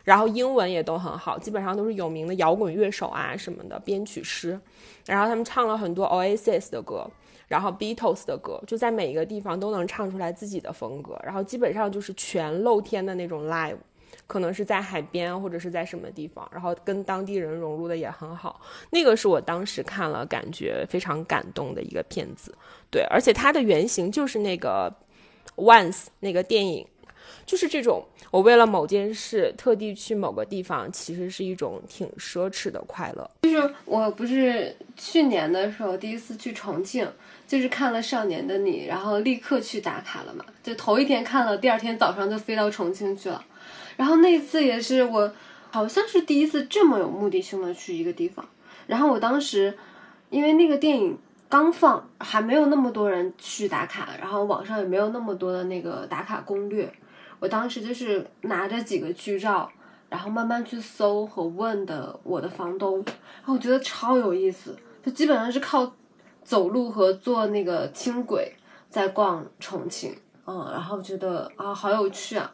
[0.03, 4.49] 然后英文也都很好，基本上都是有名的摇滚乐手啊什么的编曲师，
[5.07, 7.09] 然后他们唱了很多 Oasis 的歌。
[7.47, 13.77] 然后 Beatles 的歌就在每一个地方都能唱出来自己的风格，然后基本上就是全露天的那种 live，
[14.25, 18.59] 可能是在海边或者是在什么地方，然后跟当地人融入的也很好。
[18.89, 22.51] 那个是我当时看了感觉非常感动的一个片子，
[22.89, 24.91] 对，而且它的原型就是那个
[25.55, 26.87] Once 那个电影，
[27.45, 33.29] 就是这种我为了某件事特地去某个地方，其实是一种挺奢侈的快乐。
[33.43, 37.07] 就是我不是去年的时候第一次去重庆。
[37.47, 40.43] 就是看了《少年的你》，然后立刻去打卡了嘛。
[40.63, 43.43] 就头一天看了，第二天早上就飞到重庆去了。
[43.95, 45.31] 然后那次也是我
[45.69, 48.43] 好像是第一次这么有目的性的去一个地方。
[48.87, 49.77] 然后我当时
[50.29, 56.91] 因为那个电影刚放，还没有那么多人去打卡，然后网上也没有那么多的那个打卡攻略。
[57.39, 59.71] 我当时就是拿着几个剧照，
[60.09, 62.97] 然后慢慢去搜和问的我的房东。
[63.05, 65.95] 然后我觉得超有意思，就基本上是靠。
[66.45, 68.55] 走路和坐那个轻轨
[68.87, 72.49] 在逛重庆，嗯，然后觉得啊好有趣啊，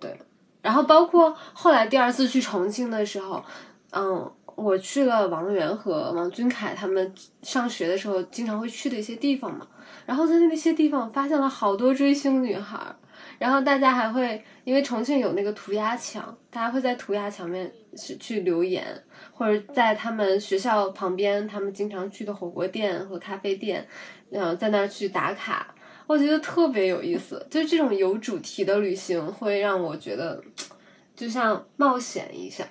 [0.00, 0.20] 对，
[0.62, 3.44] 然后包括后来第二次去重庆的时候，
[3.92, 9.66] 嗯，我去了王源和王俊凯他们上学的时候经常会去的一些地方嘛，
[10.06, 12.78] 然后在那些地方发现了好多追星女孩。
[13.40, 18.84] 然后大家还会，因为重庆有那个涂鸦墙，大家会在涂鸦墙面去去留言，
[19.32, 23.88] 或者在他们学校旁边，他们经常去的火锅店和咖啡店，
[24.30, 25.74] 嗯，在那儿去打卡，
[26.06, 27.46] 我觉得特别有意思。
[27.48, 30.44] 就这种有主题的旅行，会让我觉得
[31.16, 32.68] 就像冒险一下。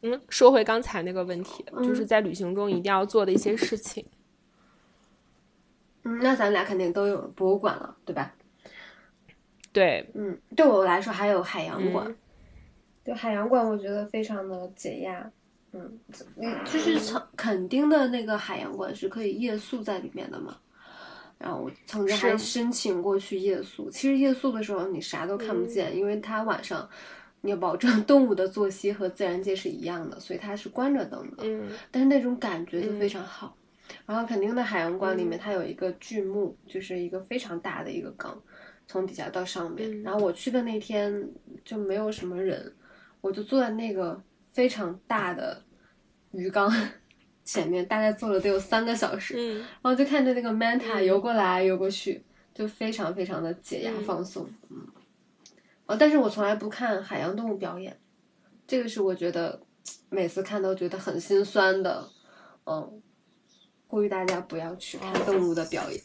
[0.00, 4.06] 嗯，说回刚才那个问题，就是在旅行中一定要做的一些事情。
[6.04, 8.34] 嗯，那咱俩肯定都有博物馆了，对吧？
[9.72, 12.14] 对，嗯，对我来说还有海洋馆，
[13.02, 15.30] 对海洋馆我觉得非常的解压，
[15.72, 15.98] 嗯，
[16.36, 20.58] 你就是曾垦丁的那个海洋馆是可以夜宿在里面的嘛，
[21.38, 26.86] 然后我曾经还申请过去夜宿，其实夜宿的时候你啥都看不见，因为它晚上
[27.40, 33.56] 你要保证 动物的作息和自然界是一样的，所以它是关着灯的，嗯，但是那种感觉就非常好，
[34.04, 38.38] 然后肯定的海洋馆里面它有一个巨幕，就是一个非常大的一个缸。
[38.92, 41.26] 从底下到上面，然后我去的那天
[41.64, 42.70] 就没有什么人，
[43.22, 45.64] 我就坐在那个非常大的
[46.32, 46.70] 鱼缸
[47.42, 54.46] 前面，大概坐了得有三个小时，嗯，然后就看着那个 manta 嗯游过来游过去，就非常非常的解压放松。
[54.68, 54.86] 嗯，
[55.86, 57.98] 哦，但是我从来不看海洋动物表演，
[58.66, 59.58] 这个是我觉得
[60.10, 62.06] 每次看都觉得很心酸的。
[62.66, 63.02] 嗯，
[63.86, 65.98] 呼吁大家不要去看动物的表演。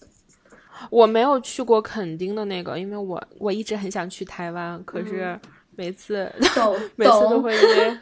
[0.90, 5.40] 我没有去过垦丁的那个，因为我我一直很想去台湾，可是
[5.76, 7.98] 每次、懂 每次都，会因为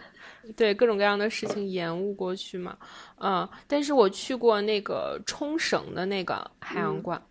[0.56, 2.78] 对各种各样的事情延误过去嘛。
[3.18, 7.22] 嗯，但是我去过那个冲绳的那个海洋馆，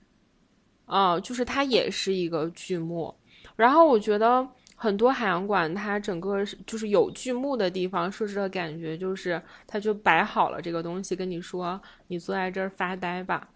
[0.86, 3.14] 嗯，就是它也是一个剧目，
[3.56, 4.46] 然后我觉得。
[4.76, 13.48] 很多海洋馆，它整个就是有剧目的地方，设置的感觉就是，它就摆好了这个东西，跟你说，你坐在这儿发呆吧。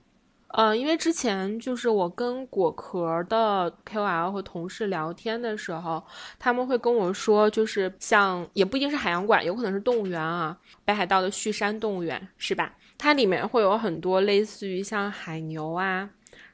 [0.49, 6.03] 呃，因为之前就是我跟果壳的 KOL 和同事聊天的时候，
[6.39, 12.75] 他们会跟我说，就是像也不一定是海洋馆，有可能是动物园啊，北海道的旭山动物园是吧？
[12.97, 16.09] 它里面会有很多类似于像海牛啊。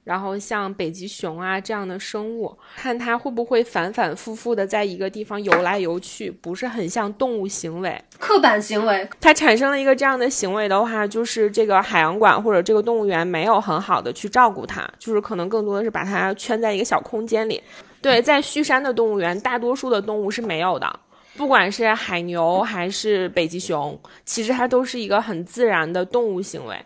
[0.04, 8.00] 然后像北极熊啊这样的生物，看它会不会反反复复的在一个地方游来游去，不是很像动物行为。
[8.18, 17.62] 刻板行为，它产生了一个这样的行为的话，就是这个海洋馆或者这个动物园没有很好的去照顾它，就是可能更多的是把它圈在一个小空间里。
[18.02, 21.00] 对，在旭山的动物园，大多数的动物是没有的，
[21.38, 26.76] 不管是海牛还是北极熊，其实它都是一个很自然的动物行为。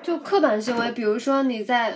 [0.00, 1.92] 就刻板行为，比如说你在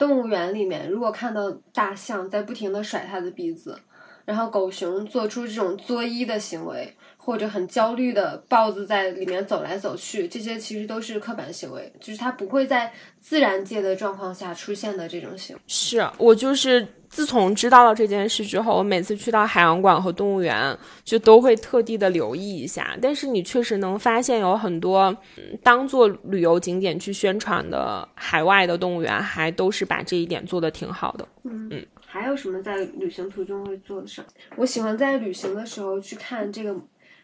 [0.00, 3.78] 动物园里面，如果看到大象在不停的甩它的鼻子，
[4.24, 15.62] 然后狗熊做出这种作揖的行为，或者很焦虑的豹子在里面走来走去，这些其实都是刻板行为，就是它不会在自然界的状况下出现的这种行为。
[15.66, 22.96] 是我就是自从知道了这件事之后，我每次去到海洋馆和动物园，就都会特地的留意一下。
[23.02, 31.28] 但是你确实能发现有很多、嗯、当做旅游景点去宣传的海外的动物园，还都是把这一点做得挺好的。
[31.44, 34.24] 嗯嗯，还有什么在旅行途中会做的事儿？
[34.56, 36.74] 我喜欢在旅行的时候去看这个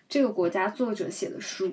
[0.09, 1.73] 这个国家作者写的书，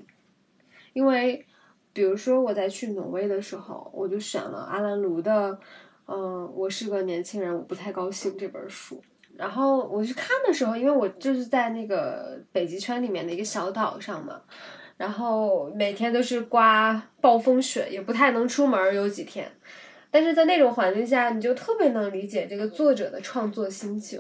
[0.93, 1.46] 因为
[1.93, 5.60] 比如说我在去挪威的时候，我就选了阿兰卢的。
[6.06, 9.02] 嗯，我是个年轻人，我不太高兴这本书。
[9.38, 14.41] 然后我去看的时候，因为我就是在那个北极圈里面的一个小岛上嘛，
[14.98, 19.50] 然后每天都是刮暴风雪，也不太能出门，有几天。
[20.12, 24.19] 但是在那种环境下，你就特别能理解这个作者的创作心情。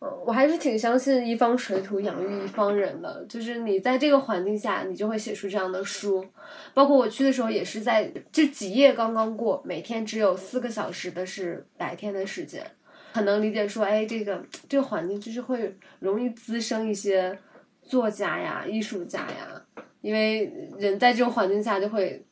[0.00, 6.24] 我还是挺相信一方水土养育一方人的，就是你在这个环境下，你就会写出这样的书。
[6.72, 12.64] 包括我去的时候，也是在这几页刚刚过，每天只有四个小时的是白天的时间，
[13.12, 17.36] 很能理解说，哎，这个这个环境就是会容易滋生一些
[17.82, 19.60] 作家呀、艺术家呀，
[20.00, 22.24] 因为人在这种环境下就会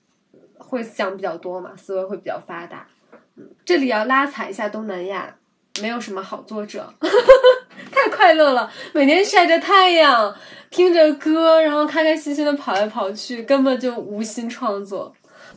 [0.59, 2.87] 会想比较多嘛，思维会比较发达。
[3.35, 5.37] 嗯，这里要拉踩一下东南亚。
[5.83, 6.93] 没有什么好作者，
[7.93, 10.35] 太快乐了，每天晒着太阳，
[10.71, 15.13] 听着歌，然后开开心心的跑来跑去，根本就无心创作。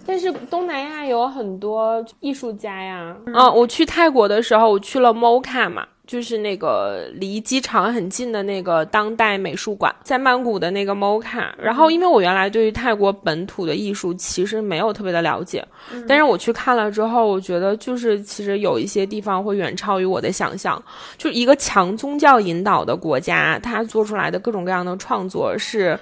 [0.05, 5.86] 但是东南亚有很多艺术家呀，嗯、啊，我去泰国的时候，我去了 MOCA 嘛。
[6.10, 11.52] 就是那个离机场很近的那个当代美术馆，在曼谷的那个 MOCA。
[11.56, 20.84] 然后，因为我原来对于泰国本土的艺术其实没有特别的了解，嗯、但是我去看了之后，我觉得就是其实有一些地方会远超于我的想象。
[21.15, 25.95] 就一个强宗教引导的国家，它做出来的各种各样的创作是。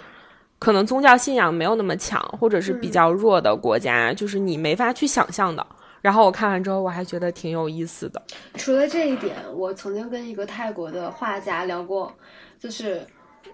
[0.60, 5.64] 可能宗教信仰没有那么强，或者是比较弱的国家，嗯、就是你没法去想象的。
[6.02, 8.22] 然后我看完之后，我还觉得挺有意思的。
[8.54, 12.14] 除了这一点，我曾经跟一个泰国的画家聊过，
[12.60, 13.06] 就是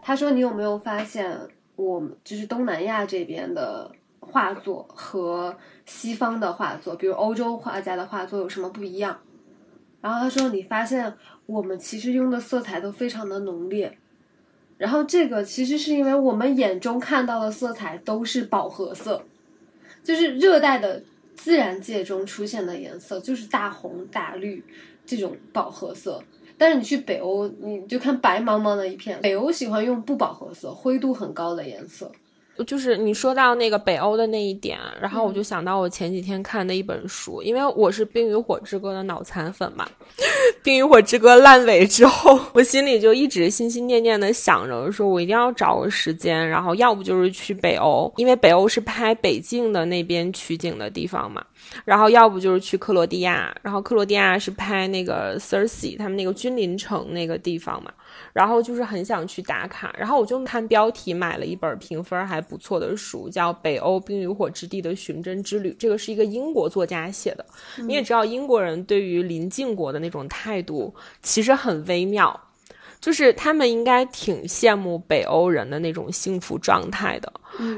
[0.01, 1.39] 他说：“你有没有发现，
[1.75, 9.17] 我们就是东南亚这边的画作和西方的画作，比如欧洲画家的画作有什么不一样？”
[10.01, 11.11] 然后他说：“你发现
[11.45, 13.97] 我们其实用的色彩都非常的浓烈，
[14.77, 19.23] 然后这个其实是因为我们眼中看到的色彩都是饱和色，
[20.03, 21.01] 就是热带的。”
[21.35, 24.63] 自然界中出现的颜色就是大红大绿
[25.05, 26.23] 这种饱和色，
[26.57, 29.19] 但是你去北欧，你就看白茫茫的一片。
[29.21, 32.11] 北欧喜欢用不饱和色、灰度很高的颜色。
[32.67, 39.87] 就是你说到那个北欧的那一点，然后我就想到我前几天看的一本书，因为我是《冰与火之歌》的脑残粉嘛，
[40.63, 51.43] 《冰与火之歌》烂尾之后，我心里就一直心心念念的想着，说我一定要找个时间，然后要不就是去北欧，因为北欧是拍北境的那边取景的地方嘛。
[51.85, 57.91] 然后要不就是去克罗地亚，然后克罗地亚是拍那个 Cersei 他们那个君临城那个地方嘛，
[58.33, 67.45] 然后就是很想去打卡，然后我就看标题买了一本评分还不错的书，叫《北欧冰与火之地的寻真之旅》，这个是一个英国作家写的。
[67.77, 72.39] 你也知道英国人对于邻近国的那种态度其实很微妙。
[72.99, 77.33] 就是他们应该挺羡慕北欧人的那种幸福状态的，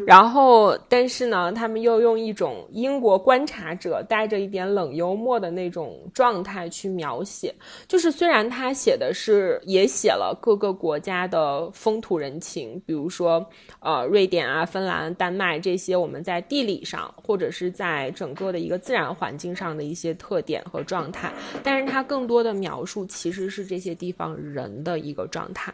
[0.05, 7.51] 然后，但是呢，他们又用一种英国观察者带着一点冷幽默的那种状态去描写。
[7.87, 13.43] 就是虽然他写的是也写了各个国家的风土人情，比如说
[13.79, 25.15] 呃瑞典啊、芬兰、丹麦这些我们在地理上或者是在整个的一个自然环境上的一些特点和状态，但是他更多的描述其实是这些地方人的一。
[25.15, 25.73] 一个状态，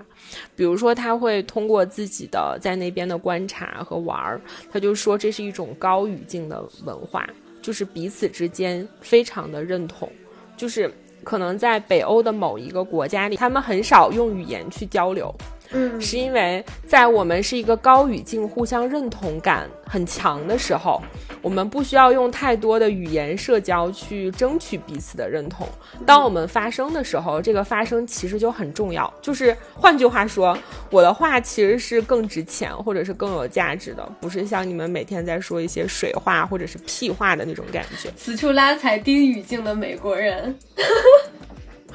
[0.56, 4.40] 比如说他会通过自己的在那边的观察和玩儿，
[4.72, 7.28] 他就说这是一种高语境的文化，
[7.62, 10.10] 就是彼此之间非常的认同，
[10.56, 10.90] 就是
[11.26, 15.34] 可能在北欧的某一个国家里，他们很少用语言去交流。
[15.74, 21.02] 嗯，是因为在我们是一个高语境、互相认同感很强的时候，
[21.42, 25.68] 我们不需要用太多的语言社交去争取彼此的认同。
[26.06, 29.12] 当我们发声的时候，这个发声其实就很重要。
[29.22, 30.58] 就是换句话说，
[30.90, 38.12] 我的话其实是更值钱，或者是更有价值的，不是像你们每天在说一些水话或者是屁话的那种感觉。
[38.18, 40.58] 此处拉踩低语境的美国人。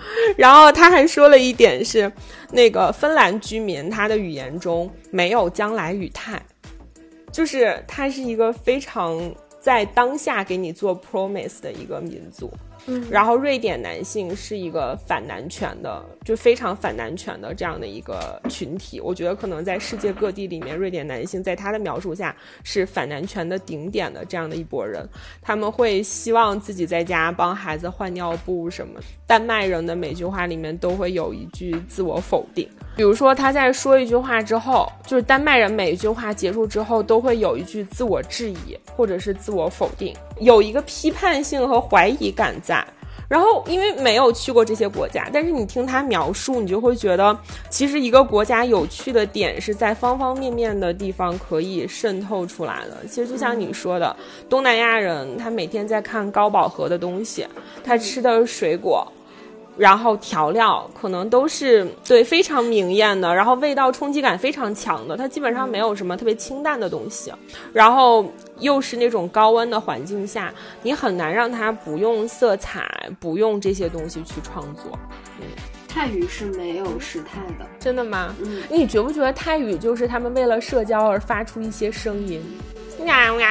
[0.37, 2.11] 然后他还说了一点是，
[2.53, 6.41] 那个芬兰居民他的语言中没有将来语态，
[7.33, 9.19] 就是他是一个非常
[9.61, 12.51] 在当下给你做 promise 的一个民族。
[12.87, 19.01] 嗯，然后瑞典男性是一个反男权的，就非常反男权的这样的一个群体。
[19.01, 25.09] 我觉得可能在世界各地里面，瑞典男性在他的描述下是反男权的顶点的这样的一拨人。
[25.43, 29.01] 他们会希望自己在家帮孩子换尿布什么。
[29.27, 42.87] 丹麦人的每句话里面都会有一句自我否定，比如说他在说一句话之后，就是丹麦人每一句话结束之后都会有一句自我质疑或者是自我否定，有一个批判性和怀疑感在。
[43.29, 47.37] 然后，因为没有去过这些国家，但是你听他描述，你就会觉得，
[47.69, 53.05] 其实一个国家有趣的点是在方方面面的地方可以渗透出来的。
[53.09, 54.15] 其实就像你说的，
[54.49, 57.45] 东南亚人他每天在看高饱和的东西，
[57.83, 59.07] 他吃的水果。
[59.79, 67.31] 然后调料可能都是对非常明艳的，然后味道冲击感非常强的，它基本上没有什么特别清淡的东西，
[67.75, 68.25] 然后
[68.59, 70.53] 又是那种高温的环境下，
[70.83, 72.89] 你很难让它不用色彩，
[73.21, 74.99] 不用这些东西去创作。
[75.41, 75.47] 嗯，
[75.89, 78.35] 泰语是没有时态的，真的吗？
[78.43, 82.43] 嗯，你觉不觉得泰语就是他们为了社交而发出一些声音？
[83.03, 83.47] 喵喵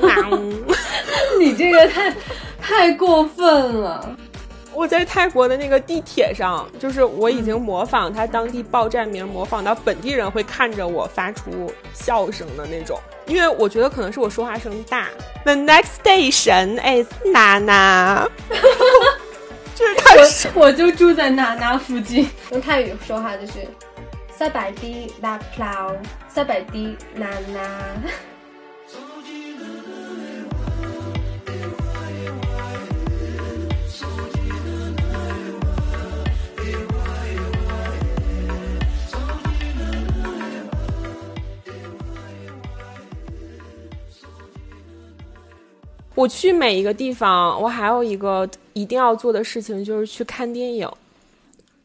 [0.00, 0.38] 喵！
[1.38, 2.14] 你这个太
[2.58, 4.16] 太过分了。
[4.76, 13.00] 我在泰国的那个地铁上，就是我已经模仿他当地报站名，模仿到本地人会看着我发出笑声的那种。
[13.26, 15.08] 因为我觉得可能是我说话声大。
[15.44, 18.28] The next station is Nana。
[19.74, 20.14] 就是他，
[20.54, 22.28] 我就住在娜娜附近。
[22.50, 23.52] 用泰语说话就是
[24.38, 28.35] “sa bai di la plau”，“sa bai di Nana”。
[46.16, 50.90] 我去每一个地方，我还有一个一定要做的事情，就是去看电影。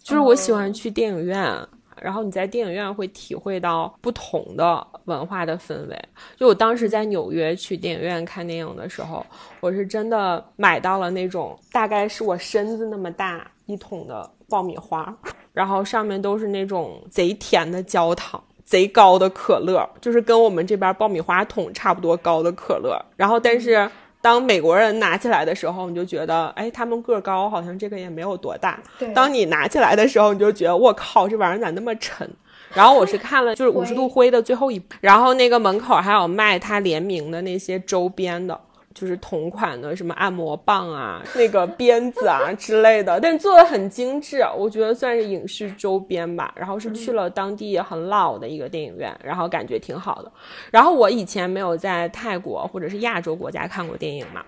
[0.01, 1.55] 就是我喜欢去电影院，
[2.01, 6.01] 然后你在电影院会体会到不同的文化的氛围。
[6.37, 9.23] 就我当时在纽约去电影院看电影的时候，
[9.59, 15.13] 我是真的买到了那种大概是我身子那么大一桶的爆米花，
[15.51, 18.41] 然后上面都是那种贼甜的焦糖。
[18.63, 23.87] 贼高的可乐，就是跟我们这边爆米花桶差不多高的可乐，然后但是。
[24.21, 28.79] 当美国人拿起来的时候，你就觉得，哎，他们个高，好像这个也没有多大。
[29.13, 32.29] 当你拿起来的时候，你就觉得，我靠，这玩意儿咋那么沉？
[32.73, 38.57] 然后我是看了，就是五十度灰的最后一，然后那个门口还有卖他联名的那些周边的。
[38.93, 46.53] 就是同款的什么按摩棒啊，那个鞭子啊之类的，但做的很精致，我觉得算是影视周边吧。
[46.55, 50.31] 然后是去了当地很老的一个电影院，然后感觉挺好的。
[50.69, 54.43] 然后我以前没有在泰国或者是亚洲国家看过电影嘛，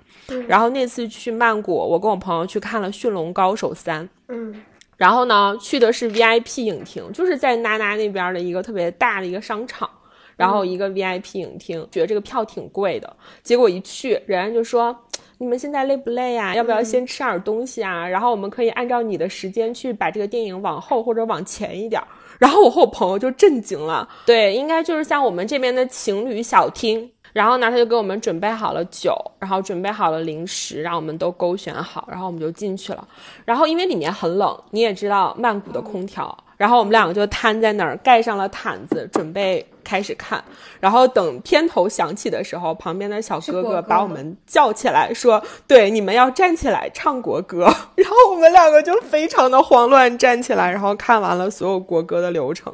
[0.47, 4.63] 然后那次去曼谷，我跟我朋友去看了《驯龙高手三》，嗯，
[4.97, 9.89] 然后呢去的是 VIP 影厅，就是在娜娜那边的一个特别大的一个商场。
[10.35, 14.95] 然后一个 VIP 影厅，觉得这个票挺贵的，结果一去，人家就说
[15.37, 16.55] ：“你们现在累不累呀？
[16.55, 18.07] 要不要先吃点东西啊？
[18.07, 22.01] 然后我们可以按照你的时间去把这个电影往后或者往前一点。
[22.39, 27.09] 然后我和我朋友就震惊了，对，应该就是像我们这边的情侣小厅。
[27.33, 33.07] 然后呢，他就给我们准备好了酒，然后准备好了零食，让我们都勾选好，然后我们就进去了。
[33.43, 40.43] 然后因为里面很冷，你也知道曼谷的空调，然后我们两个就瘫在那儿，盖上了毯子，准备开始看。
[40.79, 47.65] 然后等片头响起的时候，旁边的小哥哥把我们叫起来，说：“对，你们要站起来唱国歌。
[47.95, 52.71] ”然后我们两个就非常的慌乱，站起来，然后看完了所有国歌的流程。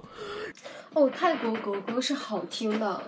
[0.93, 2.99] 哦，泰国国歌是好听的。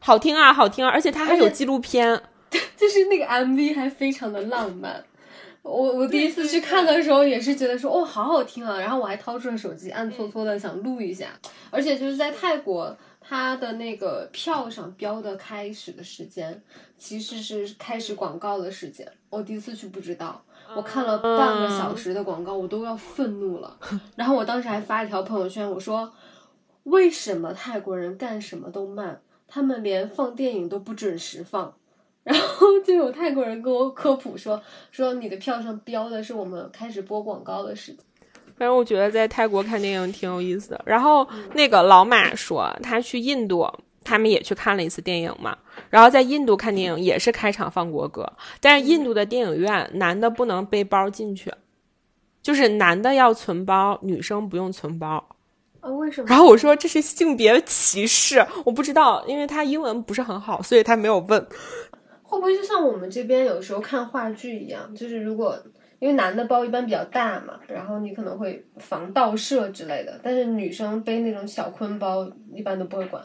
[0.00, 2.20] 好听啊，好听啊，而且它还有纪录片，
[2.76, 5.04] 就是那个 MV 还非常的浪漫。
[5.62, 11.26] 我我第一次去看的时候也是觉得说，哦，好好听啊，然后我还掏出了手机，暗搓搓的想录一下。
[11.70, 16.62] 而且就是在泰国，它的那个票上标的开始的时间
[16.96, 19.06] 其实是开始广告的时间。
[19.28, 20.42] 我第一次去不知道，
[20.74, 23.78] 我看了半个小时的广告，我都要愤怒了。
[24.16, 26.10] 然后我当时还发一条朋友圈，我说，
[26.84, 29.20] 为什么泰国人干什么都慢？
[29.48, 31.74] 他们连放电影都不准时放，
[32.22, 38.04] 然后就有泰国人跟我科普说，说你的票上标的是我们开始播广告的时间。
[38.56, 40.82] 反正我觉得在泰国看电影挺有意思的。
[40.84, 43.66] 然后那个老马说他去印度，
[44.04, 45.56] 他们也去看了一次电影嘛。
[45.88, 48.30] 然后在印度看电影也是开场放国歌，
[48.60, 51.52] 但是印度的电影院男的不能背包进去，
[52.42, 55.24] 就是男的要存包，女生不用存包。
[55.80, 56.28] 啊，为什么？
[56.28, 61.46] 然后我说这是性别歧视，我不知道，因为他英文不是很好，所以他没有问。
[62.22, 65.58] 会不会就像我们这边有时候看话剧一样，就是如果
[65.98, 73.22] 因为男的包一般比较大嘛，然后你可能会防盗摄之类的，但是女生背那种小坤包一般都不会管。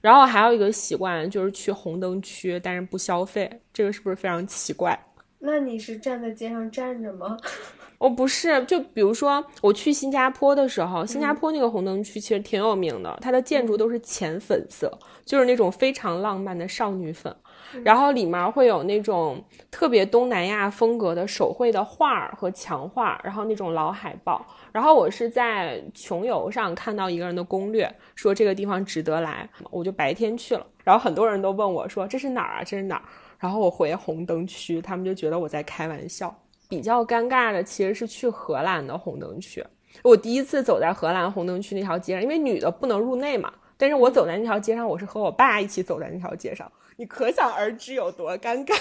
[0.00, 4.98] 然后还有一个习惯就是去红灯区，但是不消费，这个是不是非常奇怪？
[5.38, 7.36] 那你是站在街上站着吗？
[7.98, 14.92] 我不是，就比如说我去新加坡的时候，新加坡那个红灯区其实挺有名的，它的建筑都是浅粉色，
[15.24, 17.34] 就是那种非常浪漫的少女粉，
[17.82, 24.44] 然后里面会有那种特别东南亚风格的手绘的画儿和墙画，然后那种老海报。
[24.72, 30.66] 然后我是在穷游上看到一个人的攻略，说这个地方值得来，我就白天去了。
[30.82, 32.64] 然后很多人都问我说这是哪儿啊？
[32.64, 33.02] 这是哪儿？
[33.38, 36.34] 然后我回红灯区，他们就觉得我在开玩笑。
[36.68, 39.64] 比较尴尬的其实是去荷兰的红灯区。
[40.02, 43.52] 我第一次走在荷兰红灯区那条街上，因为女的不能入内嘛。
[43.76, 48.74] 但是我走在那条街上，我是和我爸一起走在那条街上，你可想而知有多尴尬。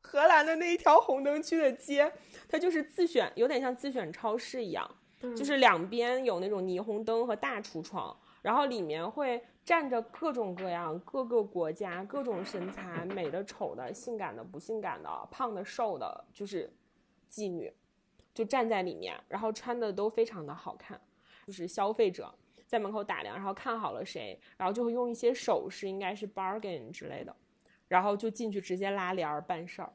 [0.00, 2.10] 荷兰的那一条红灯区的街，
[2.48, 4.90] 它就是自选，有点像自选超市一样，
[5.36, 16.70] 就是两边有那种霓虹灯和大橱窗，然后里面会站着各种各样、各个国家、各种身材，美的、丑的、性感的、不性感的、胖的、瘦的，就是。
[17.30, 17.72] 妓女
[18.34, 21.00] 就站在里面，然后穿的都非常的好看，
[21.46, 22.34] 就是消费者
[22.66, 27.34] 在门口打量，然后看好了谁，然后就会用一些手势，应该是 bargain 之类的，
[27.88, 29.92] 然后就进去直接拉帘儿办事儿。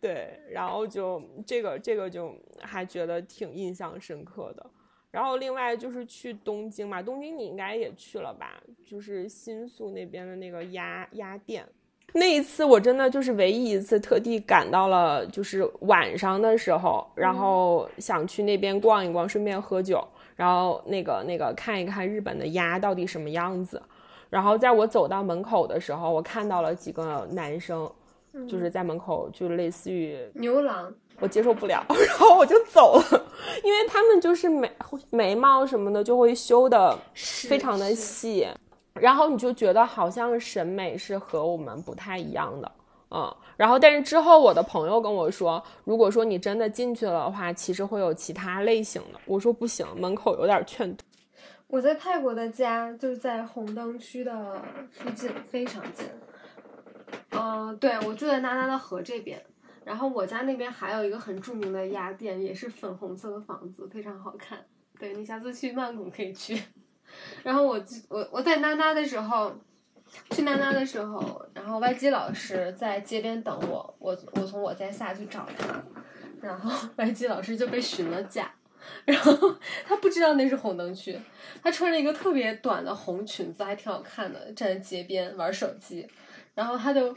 [0.00, 4.70] 对，然后就这个这个就还觉得挺印象深刻的。
[5.10, 8.62] 然后另外就是去东京嘛，东京你应该也去了吧？
[8.84, 11.66] 就是新宿那边的那个鸭鸭店。
[12.12, 23.82] 那一次我真的就是唯一一次特地赶到了，就是晚上的时候，然后想去那边逛一逛，顺便喝酒，然后那个那个看一看日本的鸭到底什么样子。
[24.30, 27.90] 然后在我走到门口的时候，我看到了几个男生，
[28.48, 33.26] 就是在门口就类似于牛郎，我接受不了， 然后我就走了，
[33.64, 34.70] 因为他们就是眉
[35.10, 38.46] 眉毛什么的就会修的非常的细。
[39.00, 42.72] 然后你就觉得好像审美是和我们不太一样的，
[43.10, 49.18] 嗯，然后但是之后我的朋友跟我说，如果说你真的进去了的话，其实会有其他类型的。
[49.26, 51.04] 我说不行，门口有点劝退。
[51.66, 56.06] 我在泰国的家就是在红灯区的附近，非常近。
[57.30, 59.42] 嗯，对我住在娜娜的河这边，
[59.84, 64.64] 然后我家那边还有一个很著名的鸭店，也是粉红色的房子，非常好看。
[65.00, 66.62] 对你下次去曼谷可以去。
[67.42, 69.54] 然后我我我在娜娜的时候，
[70.30, 75.82] 去娜娜的时候，然后 YG 老师在街边等我，我我从我家下去找他，
[76.40, 78.50] 然后 YG 老师就被询了价，
[79.04, 79.54] 然后
[79.86, 81.18] 他不知道那是红灯区，
[81.62, 86.08] 他穿着一个特别短的红裙子，还挺好看的，站在街边玩手机，
[86.54, 87.16] 然后他就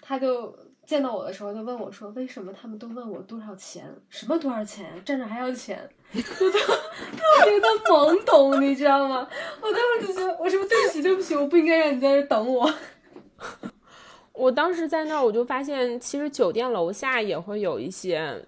[0.00, 0.56] 他就。
[0.86, 3.90] 见到我的时候，就问我说：“为什么他们都问我多少钱？
[4.10, 5.02] 什么多少钱？
[5.02, 5.88] 站着还要钱？”
[6.22, 9.28] 就特特别的懵懂，你知道吗？
[9.60, 12.72] 我当时就觉得，我说对不起，对不起，我不应该让你在这等我。
[14.32, 18.44] 我当时在那儿，我就发现其实酒店楼下也会有一些，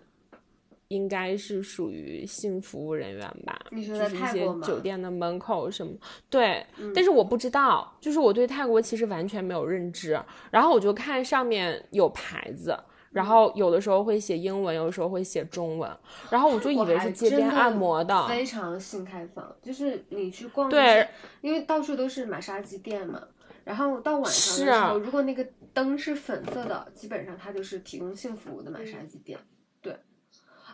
[0.88, 5.92] 应该是属于性服务人员吧，你说在就是一些泰国吗酒店的门口什么，
[6.30, 12.76] 对，嗯但是我不知道，就是我对泰国其实完全没有认知，然后我就看上面有牌子。
[13.16, 15.90] 然后有的时候会写英文，有的时候会写中文，
[16.28, 19.56] 然后我就以为是街边按摩的，非常性开放。
[19.62, 21.08] 就是你去逛，对，
[21.40, 23.22] 因为到处都是马杀鸡店嘛。
[23.64, 25.42] 然后到晚上的时候，如果那个
[25.72, 29.38] 灯是粉色的，基本上它就是提供性服务的马杀鸡店。
[29.80, 29.98] 对，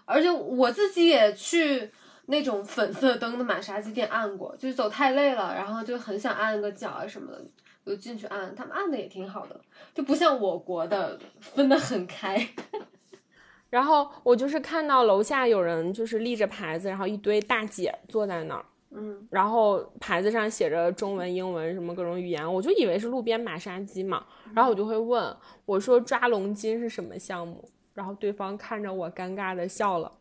[0.05, 1.93] 而且我自己也去
[2.27, 7.45] 那种粉色灯的马杀鸡店按过，就是走太累了，然后就很想按个脚啊什么的，
[7.85, 9.61] 就进去按，他们按的也挺好的，
[9.95, 12.49] 就不像我国的分得很开。
[13.71, 30.13] 然后我就是看到楼下有人就是立着牌子，然后一堆大姐坐在那儿，嗯，然后牌子上写着中文、英文什么各种语言，我就以为是路边马杀鸡嘛，然后我就会问我说抓龙筋是什么项目，然后对方看着我尴尬的笑了，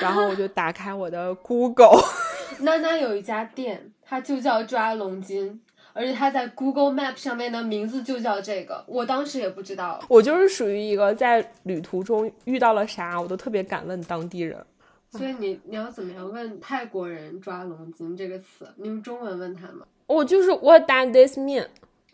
[0.00, 2.00] 然后我就打开我的 Google，
[2.60, 5.60] 娜娜有一家店，它就叫抓龙筋，
[5.96, 8.84] 而且它在 Google Map 上面的名字就叫这个。
[8.86, 14.62] 我当时也不知道，我就是属于一个在旅途中遇到了啥，我都特别敢问当地人。
[15.10, 18.68] 所以你你要怎么样问泰国人“抓龙筋”这个词？
[18.76, 19.86] 你用中文问他吗？
[20.06, 21.66] 我就是 What does this mean？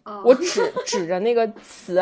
[0.04, 2.00] 哦，我指指着那个词，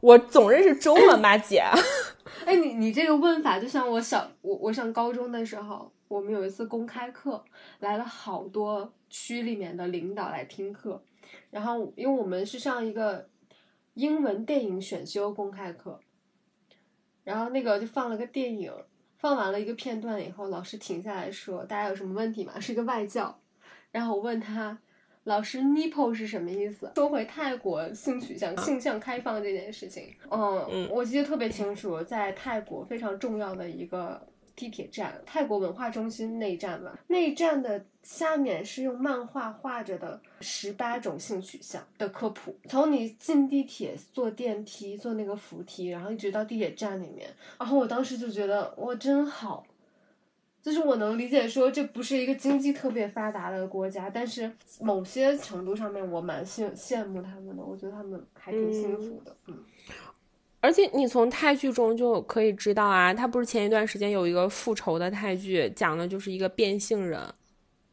[0.00, 1.62] 我总认识中文吧，姐。
[2.44, 7.44] 哎，你你这个问法就像我小我我上高中的时候，我们有一次公开课，
[7.78, 11.00] 来了好多区里面的领导来听课，
[11.50, 13.28] 然后因为我们是上一个
[13.94, 16.00] 英文电影选修公开课，
[17.24, 18.72] 然后那个就放了个电影，
[19.18, 23.40] 放完了一个片段以后，老师停下来说：“大家有什么问题吗？” 是一个外教，
[23.90, 24.78] 然后我问他。
[25.24, 26.90] 老师，nipple 是什么意思？
[26.94, 47.28] 说回泰国性取向、性向开放这件事情，嗯，嗯我记得特别清楚，在泰国非常重要的一个地铁站，泰国文化中心那一站吧，那一站的下面是用漫画画着的十八种性取向的科普，从你进地铁、坐电梯、坐那个扶梯，然后一直到地铁站里面，
[47.58, 49.64] 然后我当时就觉得哇，真好。
[50.62, 59.34] 就是我能理解说这不是一个经济特别发达的国家，但是某些程度上面我蛮羡羡慕他们的，我觉得他们还挺幸福的。
[59.46, 59.58] 嗯，
[60.60, 67.20] 而且你从泰剧中就可以知道啊，他不是前一段时间有一个复仇的泰剧，讲的就是一个变性人，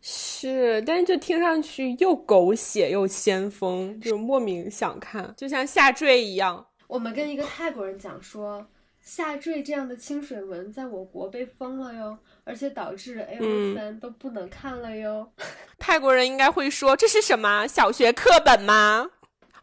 [0.01, 6.65] 是，但是就听上去又狗血又先锋，就是莫名想看，就像下坠一样。
[6.87, 8.67] 我们跟一个泰国人讲说，
[9.01, 15.31] 下坠这样的清水文在我国被封了哟，而且导致 A O 三都不能看了哟。
[15.79, 19.11] 泰国人应该会说这是什么小学课本吗？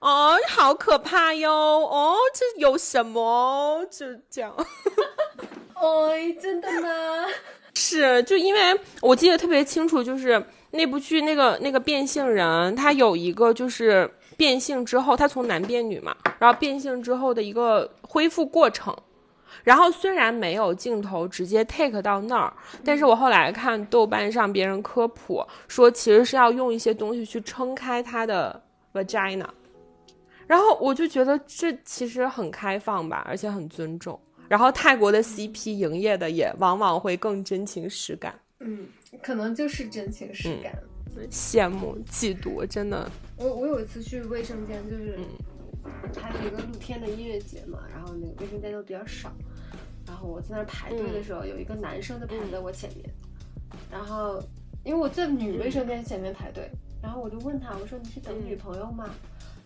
[0.05, 1.51] 哦，好可怕哟！
[1.51, 3.83] 哦，这有什么？
[3.91, 4.55] 就这样。
[5.75, 7.25] 哦，真的吗？
[7.75, 18.95] 是，就因为我记得特别清楚，就是那部剧那个那个变性人，他有一个就是变性之后，他从男变女嘛，然后变性之后的一个恢复过程。
[19.63, 22.53] 然后虽然没有镜头直接 take 到那儿，
[22.85, 29.47] 但是我后来看豆瓣上别人科普说，其实是要用一些东西去撑开他的 vagina。
[30.47, 34.19] 然后我就觉得这其实很开放吧，而且很尊重。
[34.49, 38.87] 然后泰国的 CP 营业的也往往会更真情实感，嗯，
[39.23, 40.77] 可能就是真情实感。
[41.31, 43.11] 羡慕嫉妒，真的。
[43.37, 45.19] 我我有一次去卫生间，就是
[46.13, 49.33] 它是一个露天的音乐节嘛，然后那个卫生间都比较少，
[50.07, 53.09] 然后我在那儿排队的时候，有一个男生就排在我前面，
[53.91, 54.43] 然后
[54.85, 56.69] 因为我在女卫生间前面排队，
[57.01, 59.09] 然后我就问他，我说你是等女朋友吗？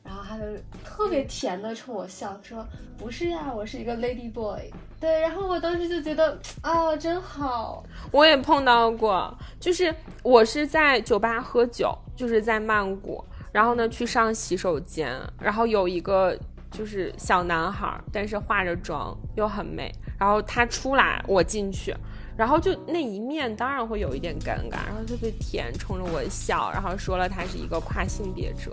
[0.08, 0.44] 然后他就
[0.82, 4.58] 特别甜的冲我笑，说不是呀，我是一个 lady boy。
[4.98, 7.84] 对，然后我当时就觉得啊，真好。
[8.10, 16.34] 我也碰到过，就是我是在酒吧喝酒，就是在曼谷，然后呢去上洗手间，然后有一个
[16.70, 21.94] 就是小男孩，但是化着妆又很美，然后他出来，我进去。
[22.38, 28.72] 然后就那一面当然会有一点尴尬，然后特别甜，冲着我笑，然后说了他是一个跨性别者。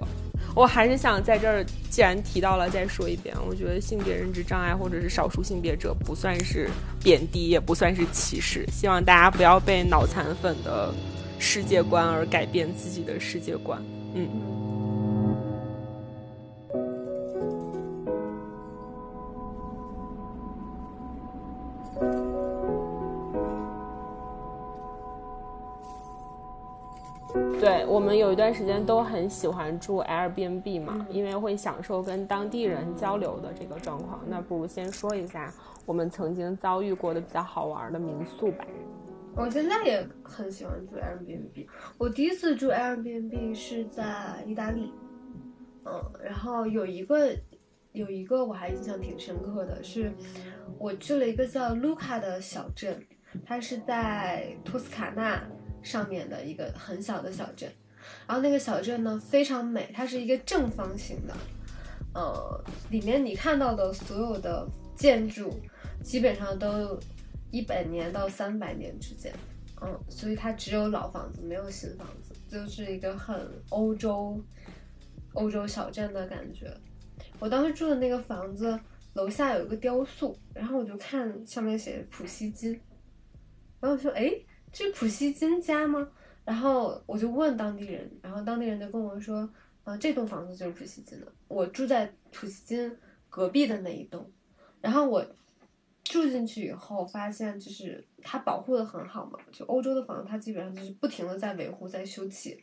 [0.55, 6.69] 我还是想在这儿，既然提到了，再说一遍，我觉得性别认知障碍或者是少数性别者不算是
[7.03, 8.67] 贬低，也不算是歧视。
[8.71, 10.93] 希望大家不要被脑残粉的
[11.39, 13.81] 世界观而改变自己的世界观。
[14.13, 14.54] 嗯。
[27.65, 34.23] 对我们有一段时间都很喜欢住 Airbnb 嘛，因为会享受跟当地人交流的这个状况。
[34.27, 35.51] 那不如先说一下
[35.83, 38.63] 我们曾经遭遇过的比较好玩的民宿吧。
[39.35, 41.67] 我现在也很喜欢住 Airbnb。
[41.97, 44.93] 我第一次住 Airbnb 是在意大利，
[45.85, 47.31] 嗯，然后有一个
[47.93, 50.13] 有一个我还印象挺深刻的是，
[50.77, 53.03] 我去了一个叫卢卡的小镇，
[53.43, 55.41] 它是在托斯卡纳
[55.85, 57.71] 上面的一个很小的小镇，
[58.27, 61.33] 然后那个小镇呢非常美，它是一个正方形的，
[62.13, 65.57] 呃，里面你看到的所有的建筑
[66.03, 66.99] 基本上都。
[67.51, 69.33] 一百年到三百年之间，
[69.81, 74.37] 嗯，所以它只有老房子，没有新房子，就是一个很欧洲
[75.31, 76.69] 欧洲小镇的感觉。
[77.39, 78.77] 我当时住的那个房子
[79.13, 82.73] 楼下有一个雕塑，然后我就看上面写普希金，
[83.79, 84.29] 然后我说：“哎，
[84.75, 86.07] 这是普希金家吗？”
[86.43, 89.49] 然后我就问当地人，然后当地人就跟我说
[89.85, 92.97] ：“啊，这栋房子就是普希金的，我住在普希金
[93.29, 94.29] 隔壁的那一栋。”
[94.81, 95.25] 然后我。
[96.07, 102.55] 住进去以后，发现就是它保护的很好嘛，就欧洲的房子，它基本上就是不停的在维护、在修葺。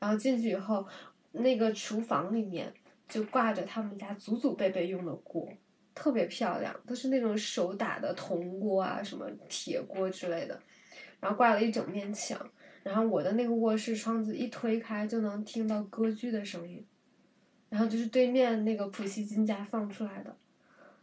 [0.00, 0.84] 然后进去以后，
[1.30, 2.74] 那个厨房里面
[3.08, 5.48] 就挂着他们家祖祖辈辈用的锅，
[5.94, 10.60] 特别漂亮，都是那种手打的铜锅啊，什么铁锅之类的。
[11.20, 12.38] 然后挂了一整面墙，
[12.82, 16.84] 然后我的那个卧室窗子一推开，就能听到歌剧的声音，
[17.68, 20.36] 然后就是对面那个普希金家放出来的，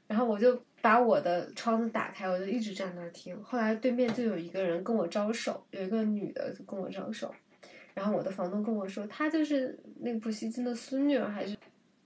[0.08, 0.62] 然后我就。
[0.84, 3.40] 把我的窗子打开，我就一直站那儿听。
[3.44, 7.32] 后来对面就有一个人跟我招手，有一个女的就跟我招手，
[7.94, 11.56] 然后我的房东跟我说，她就是那个普希金的孙女儿，还是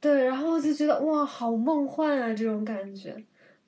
[0.01, 3.15] 对，然后我就觉得哇，好梦幻啊，这种感觉。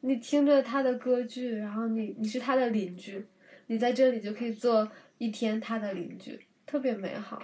[0.01, 3.25] 你听着他的歌剧，然后你你是他的邻居，
[3.67, 7.41] 你在这里就可以做一天他的邻居，特别美好。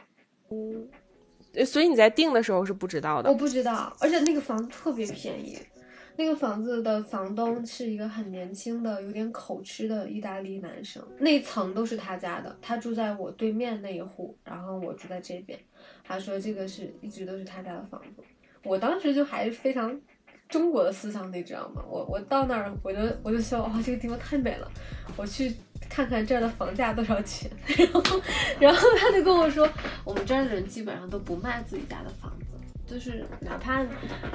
[0.50, 5.58] 嗯，所以你在定的时候是不知道的，我不知道，而且那个房子特别便宜。
[6.16, 15.60] 那个房子的房东是一个很年轻的、有点口吃的意大利男生，那层都是他家的，他住在我对面那一户，然后我住在这边。
[16.04, 18.22] 他说这个是一直都是他家的房子，
[18.64, 20.00] 我当时就还是非常
[20.48, 21.84] 中国的思想，你知道吗？
[21.90, 24.72] 我我到那儿我就我就说哇，这个地方太美了，
[25.18, 25.52] 我去
[25.90, 27.50] 看看这儿的房价多少钱。
[27.78, 28.22] 然 后
[28.60, 29.68] 然后他就跟我说，
[30.04, 32.46] 我们这儿的人基本上都不卖自己家的房子。
[32.86, 33.84] 就是哪怕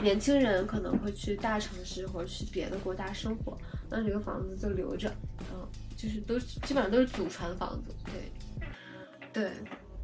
[0.02, 3.56] 年轻人可能会去大城市或者去别的国家生活，
[3.90, 5.12] 那这个房子就留着，
[5.52, 9.50] 嗯，就是都基本上都是祖传房子，对，对，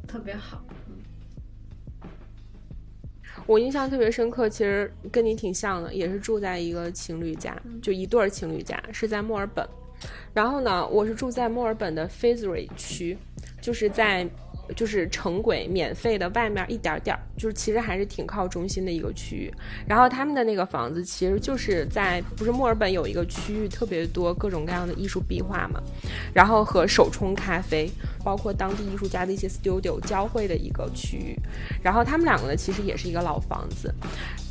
[0.07, 0.63] 特别好。
[3.47, 9.67] 我印象特别深刻，其实跟你挺像的，也是住在一个情侣家，就一对情侣家，是在墨尔本。
[10.33, 13.17] 然后呢，我是住在墨尔本的 Fitzroy 区，
[13.61, 14.27] 就是在。
[14.75, 19.53] 就是城轨免费的外面一点点儿，就是其实还是挺靠中心的一个区域。
[19.87, 25.79] 然后他们的那个房子其实就是在不是墨尔本有一个区域特别多各种各样的艺术壁画嘛，
[26.33, 27.87] 然后和手冲咖啡，
[28.23, 31.37] 包括当地艺术家的一些 studio 交汇的一个区域。
[31.83, 33.93] 然后他们两个呢其实也是一个老房子，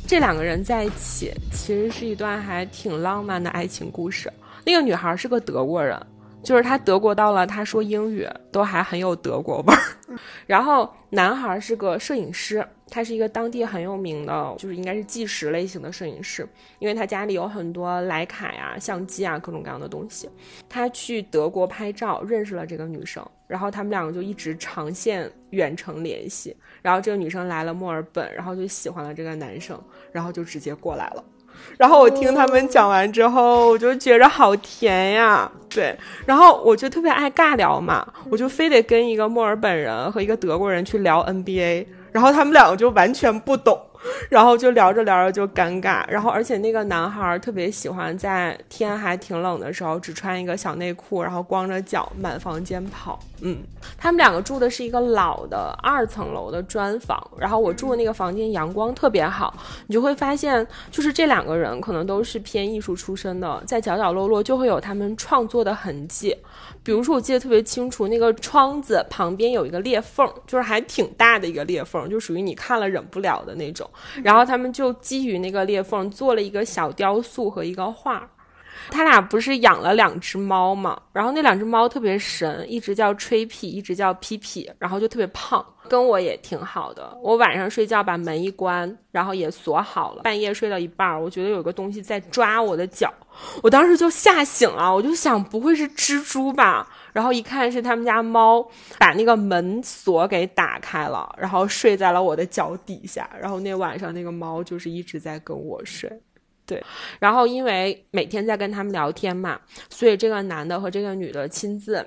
[0.07, 4.31] 这两个人在一起其实是一段还挺浪漫的爱情故事。
[4.65, 5.97] 那个女孩是个德国人。
[6.43, 9.81] 就是她德国到了，她说英语都还很有德国味儿。
[10.45, 16.47] 然后男孩是个摄影师，他是一个当地很有名的，就是应该是纪实类型的摄影师，
[16.77, 20.29] 因为他家里有很多徕卡呀、相机啊各种各样的东西。
[20.69, 26.55] 他去德国拍照，认识了这个女生，然后他们两个就一直长线远程联系。
[26.83, 31.23] 然后这个女生来了墨尔本，然后就喜欢了这个男生，然后就直接过来了。
[31.77, 35.97] 然后我听他们讲完之后，我就觉着好甜呀，对。
[36.25, 43.79] 然后我就特别爱尬聊嘛，我就非得跟一个墨尔本人和一个德国人去聊 NBA，然后他们两个就完全不懂。
[44.29, 53.19] 然后就聊着聊着就尴尬，然后而且那个男孩特别喜欢在天还挺冷的时候，只穿一个小内裤，然后光着脚满房间跑。
[53.41, 53.57] 嗯，
[53.97, 59.53] 他们两个住的是一个老的二层楼的砖房，然后我住的那个房间阳光特别好，
[59.87, 66.35] 你就会发现，就是这两个人可能都是偏艺术出身的，在角角落落就会有他们创作的痕迹。
[66.85, 73.89] 比如说，我记得特别清楚，那个窗子旁边有一个裂缝，就是还挺大的一个裂缝，就属于你看了忍不了的那种。
[74.23, 78.29] 然后他们就基于那个裂缝做了一个小雕塑和一个画，
[78.89, 87.17] 他俩不是养了两只猫嘛，然后那两只猫特别神，一直叫吹皮，一直叫皮皮，然后就特别胖，跟我也挺好的。
[87.21, 93.13] 我晚上睡觉把门一关，然后也锁好了，半夜睡到一半，我觉得有个东西在抓我的脚，
[93.63, 96.87] 我当时就吓醒了，我就想不会是蜘蛛吧？
[97.11, 98.65] 然后一看是他们家猫
[98.99, 106.11] 把那个门锁给打开了，然后睡在了我的脚底下，然后那晚上那个猫就是一直在跟我睡。
[106.65, 106.83] 对，
[107.19, 109.59] 然后因为每天在跟他们聊天嘛，
[109.89, 112.03] 所以这个男的和这个女的亲自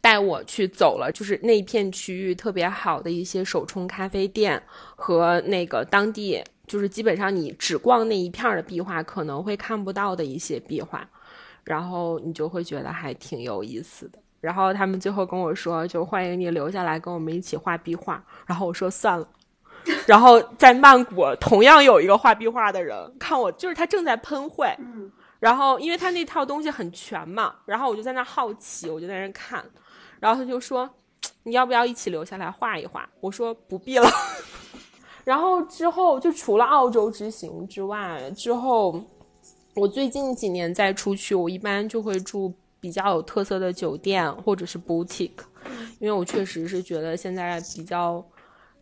[0.00, 4.60] 带我去走了，就是那片区域特别好的一些手冲咖啡店
[4.96, 11.08] 和那个当地，就是基本上你只逛那一片的壁画可能会看不到的一些壁画，
[11.62, 14.18] 然后你就会觉得还挺有意思的。
[14.40, 18.22] 然后他们最后跟我说，就欢迎你留下来跟我们一起画壁画。
[18.44, 19.28] 然后我说算了。
[20.06, 29.64] 然后在曼谷同样有一个画壁画的人看我，就是他正在喷绘，嗯，然后因为他那套东西很全嘛，然后我就在那好奇，我就在那看，
[30.20, 30.88] 然后他就说
[31.42, 33.08] 你要不要一起留下来画一画？
[33.20, 34.08] 我说不必了。
[35.24, 38.98] 然后之后就除了澳洲之行之外，之后
[39.74, 45.30] 我最近几年再出去，我一般就会住比较有特色的酒店或者是 boutique，
[45.98, 48.24] 因为我确实是觉得现在比较。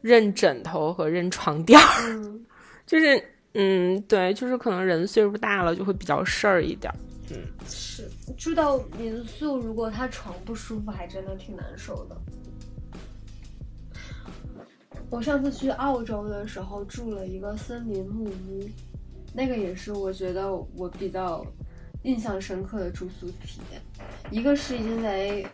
[0.01, 2.41] 认枕头和认床垫儿，
[2.87, 3.23] 就是
[3.55, 6.97] 嗯，对，就是可能人岁数大了就会比较事儿一点儿。
[7.31, 7.39] 嗯，
[7.69, 12.17] 是住到民宿，如果他床不舒服，还真的挺难受的。
[15.09, 18.69] 我上次去澳洲的时候住了一个森林木屋，
[19.33, 21.47] 那个也是我觉得我比较
[22.03, 23.81] 印象深刻的住宿体验。
[24.31, 25.47] 一个是因为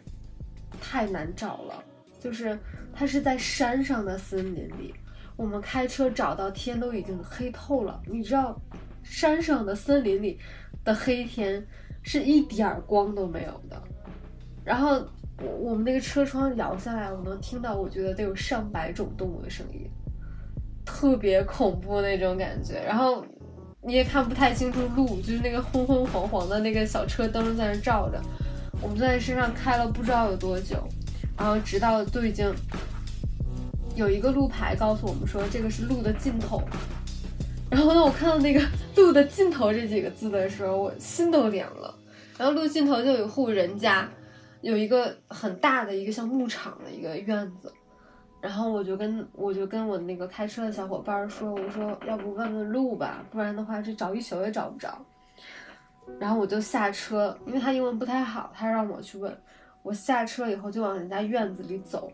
[0.81, 1.85] 太难找了。
[2.23, 2.57] 就是
[2.93, 4.95] 它是在山上的森林里，
[5.35, 8.01] 我们开车找到天都已经黑透了。
[8.07, 8.57] 你知道，
[9.03, 10.39] 山上的森林里
[10.85, 11.67] 的黑天
[12.03, 13.83] 是一点儿光都没有的。
[14.65, 15.05] 然后
[15.43, 19.91] 我我们那个车窗摇下来，我能听到，我觉得得有上百种动物的声音，
[20.85, 22.81] 特别恐怖那种感觉。
[22.87, 23.27] 然后
[23.83, 28.23] 你也看不太清楚路，就是那个昏昏黄黄的那个小车灯在那照着。
[28.81, 30.87] 我们在山上开了不知道有多久。
[31.37, 32.55] 然后直到都已经
[33.97, 36.63] 有一个路牌告诉我们说这个是路的尽头，
[37.71, 38.63] 然后呢，我看到那个
[38.97, 41.95] 路的尽头这几个字的时候，我心都凉了。
[42.39, 44.09] 然后路尽头就有一户人家，
[44.61, 47.73] 有一个很大的一个像牧场的一个院子，
[48.41, 54.99] 然后我就跟我就跟我那个开车的小伙伴说，我说要不问问路吧，不然的话这找一宿也找不着。
[56.19, 59.37] 然后我就下车，因为他英文不太好，他让我去问。
[59.83, 62.11] 我下车以后就往人家院子里走，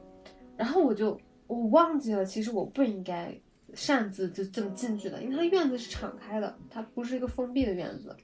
[0.56, 3.34] 然后我就我忘记了，其实我不应该
[3.74, 8.16] 擅自就这么进去的，因为它院子是敞开的，它不是一个封闭的院子。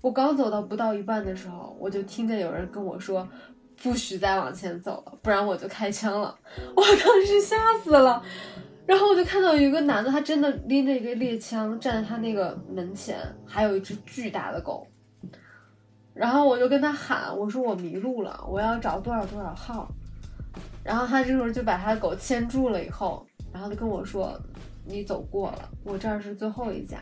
[0.00, 3.26] 我刚走到不到一半的时候，我就听见有人跟我说，
[3.82, 6.36] 不许再往前走了，不然我就开枪了。
[6.74, 8.22] 我当时吓死了，
[8.86, 14.86] 然后我就看到有一个男的，他真的拎着一个猎枪站在他那个门前，还有一只巨大的狗。
[16.18, 19.88] 然后我就跟他喊，我说我迷路了，我要找多少多少号。
[20.82, 24.36] 然后他这时候就把他的狗牵住了，以后，然后他跟我说，
[24.84, 26.98] 你走过了，我这儿是最后一家。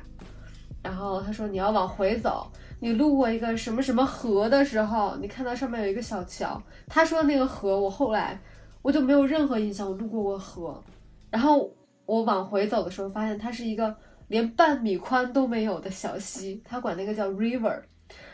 [0.82, 2.46] 然后他说你要往回走，
[2.78, 6.60] 你路过一个什么什么河的时候，你看到上面有一个小桥。
[6.86, 8.38] 他说的那个河，我后来
[8.82, 10.84] 我就没有任何印象，我路过过河。
[11.30, 11.72] 然后
[12.04, 13.96] 我往回走的时候，发现它是一个
[14.28, 17.80] 连半米宽都没有的小溪，他管那个叫 river。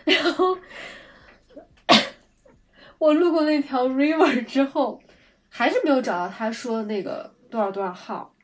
[0.05, 0.57] 然后
[2.99, 5.01] 我路过那条 river 之后，
[5.49, 8.35] 还是没有找到他说的那个多少多少号。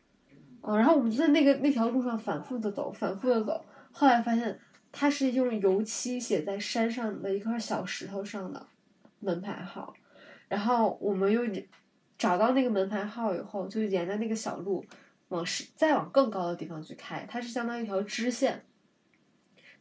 [0.63, 3.65] 嗯，然后我们就在那个那条路上反复的走，反复的走。
[3.93, 4.59] 后来发现
[4.93, 8.67] 他是用油漆写在山上的一块小石头上的
[9.21, 9.95] 门牌号。
[10.49, 11.43] 然后我们又
[12.19, 14.85] 找到那个门牌号以后，就沿着那个小路
[15.29, 18.65] 往是再往更高的地方去开，它是相当于一条支线。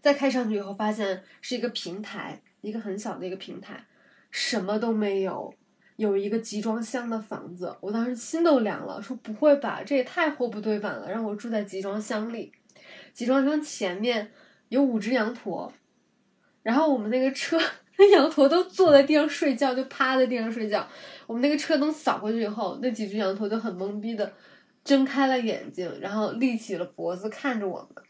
[0.08, 3.86] 再开上去以后，发现是一个平台，一个很小的一个平台，
[4.32, 5.54] 什么都没有，
[5.98, 7.76] 有一个集装箱的房子。
[7.82, 12.54] 我当时心都凉了，说不会吧，这也太货不对版了，让我住在集装箱里。
[13.12, 14.32] 集装箱前面
[14.70, 15.74] 有五只羊驼，
[16.64, 17.60] 然后我们那个车，
[18.00, 20.88] 那羊驼都坐在地上睡觉，就趴在地上睡觉。
[21.26, 24.32] 我们那个车灯扫过去以后，那几只羊驼就很懵逼的
[24.86, 28.02] 睁开了眼睛，然后立起了脖子看着我们，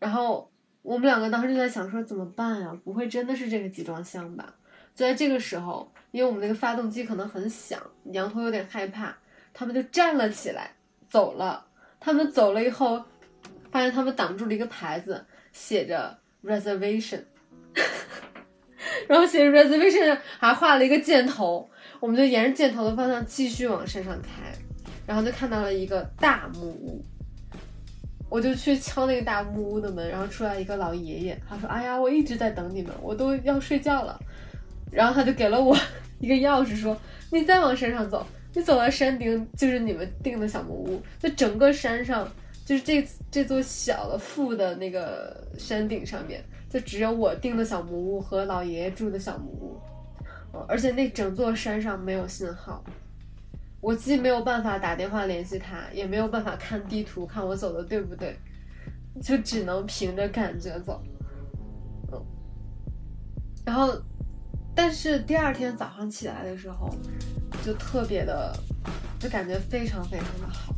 [0.00, 0.50] 然后。
[0.86, 2.72] 我们两个当时就在想说怎么办呀？
[2.84, 4.54] 不会真的是这个集装箱吧？
[4.94, 7.82] 就在这个时候，因为我们那个发动机可能很响，
[8.12, 9.12] 羊驼有点害怕，
[9.52, 10.70] 他们就站了起来，
[11.08, 11.66] 走了。
[11.98, 13.04] 他们走了以后，
[13.72, 17.20] 发现他们挡住了一个牌子，写着 reservation，
[19.08, 21.68] 然后写着 reservation 还画了一个箭头，
[21.98, 24.56] 我们就沿着箭头的方向继续往山上开，
[25.04, 27.04] 然后就看到了一个大木屋。
[28.28, 34.18] 我就去敲那个大木屋的门，然后出来一个老爷爷，他说：“哎呀，我一直在等你们，我都要睡觉了。”
[34.90, 35.76] 然后他就给了我
[36.18, 36.96] 一个钥匙，说
[37.30, 41.00] ：“你再往山上走，你走到山顶就是你们订的小木屋。
[41.20, 42.28] 就整个山上，
[42.64, 49.80] 就是这这座小的负的那个山顶上面，就只有我订的小木屋和老爷爷住的小木屋。
[50.66, 52.82] 而且那整座山上没有信号。”
[53.80, 58.36] 我既没有办法打电话联系他，也没有办法看地图看我走的对不对，
[59.22, 61.00] 就只能凭着感觉走。
[62.10, 62.20] 嗯，
[63.64, 63.96] 然后，
[64.74, 66.92] 但是第二天早上起来的时候，
[67.64, 68.52] 就特别的，
[69.20, 70.74] 就感觉非常非常的好，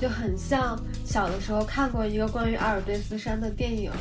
[0.00, 3.92] 就很像小的时候看过一个关于阿尔卑斯山的电影，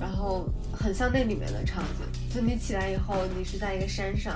[0.00, 2.34] 然后很像那里面的场景。
[2.34, 4.34] 就你起来以后，你是在一个山上，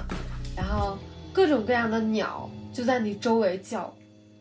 [0.54, 0.96] 然后
[1.32, 2.48] 各种各样的鸟。
[2.72, 3.94] 就在你周围叫，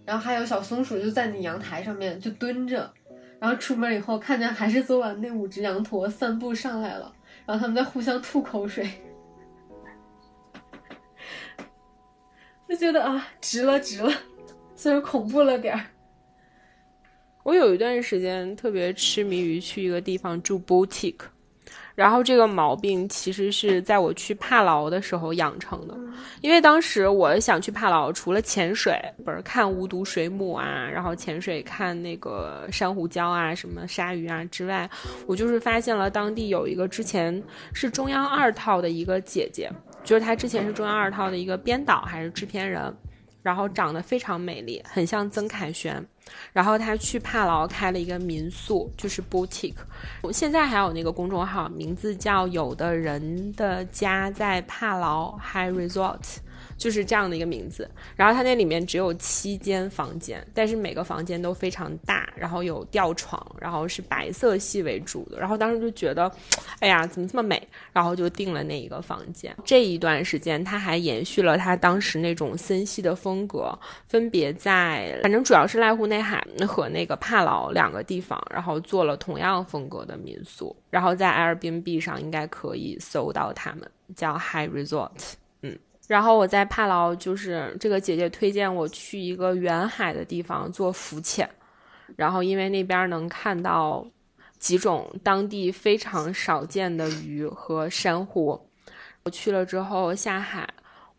[0.06, 2.92] 然后还有小松鼠就在你阳台上面就蹲着，
[3.40, 7.14] 然后出门以后看见还是昨晚那五只羊驼散步上来了，
[7.46, 8.90] 然后他们在互相吐口水，
[12.68, 14.12] 就觉得啊值了值了，
[14.76, 15.86] 虽然恐怖了点儿。
[17.44, 21.22] 我有一段时间特别痴迷于去一个地方住 boutique。
[22.00, 25.94] 然后这个毛病其实是在我去帕劳的时候养成的，
[26.40, 34.90] 因为当时我想去帕劳，除了潜水，不是看无毒水母啊，然后潜水看那个珊瑚礁啊、什么鲨鱼啊之外，
[35.28, 37.44] 我就是发现了当地有一个之前
[37.74, 39.70] 是中央二套的一个姐姐，
[40.02, 42.82] 就是她之前是中央二套的一个编导还是制片人，
[43.42, 46.06] 然后长得非常美丽，很像曾凯旋。
[46.54, 49.74] 然后他去帕劳开了一个民宿，就是 boutique。
[50.32, 56.38] 现在还有那个公众号，名字叫“有的人的家在帕劳 High Resort”。
[56.80, 65.38] 就是这样的一个名字，然后它那里面只有七间房间，但是每个房间都非常大，然后有吊床，然后是白色系为主的。
[65.38, 66.32] 然后当时就觉得，
[66.80, 67.62] 哎呀，怎么这么美？
[67.92, 69.54] 然后就订了那一个房间。
[69.66, 73.78] 这一段时间，他还延续了他当时那种森系的风格，
[74.08, 80.74] 分别在反正主要是濑户内海和那个帕劳两个地方，然后做了同样风格的民宿。
[80.90, 85.10] 然后在 Airbnb 上应该可以搜到他们，叫 High Resort。
[86.10, 91.48] 然后我在帕劳，就是这个姐姐推荐我去一个远海的地方做浮潜，
[92.16, 94.04] 然后因为那边能看到
[94.58, 98.60] 几种当地非常少见的鱼和珊瑚，
[99.22, 100.68] 我去了之后下海，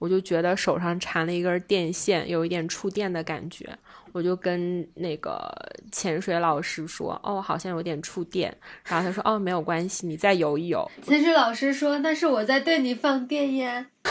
[0.01, 3.79] 我就觉得手上缠了一根电线，有一点触电的感觉。
[4.13, 5.51] 我就跟那个
[5.93, 8.55] 潜水老师说：“哦，好像有点触电。”
[8.85, 13.87] 然后他说：“哦，没有关系，你再游一游。”潜水老师说：“那是我在对你放电呀。”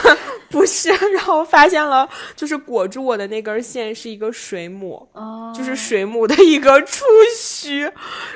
[0.50, 7.06] 不是，然后发现了，就是裹住我的那根线是一个水母，哦，就是水母的一个触
[7.38, 7.92] 须。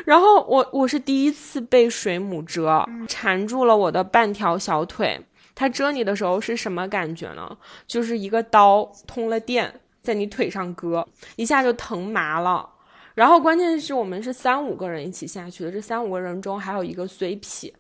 [0.06, 5.20] 然后我我是第一次被水母蛰，缠住了我的半条小腿。
[5.56, 7.58] 它蛰你的时候是什么感觉呢？
[7.88, 9.82] 就是一个刀通了电。
[10.04, 12.70] 在你腿上割一下就疼麻了，
[13.16, 17.74] 然后关键是我们是三五个人一起下去的，这三五个人中还有一个虽痞，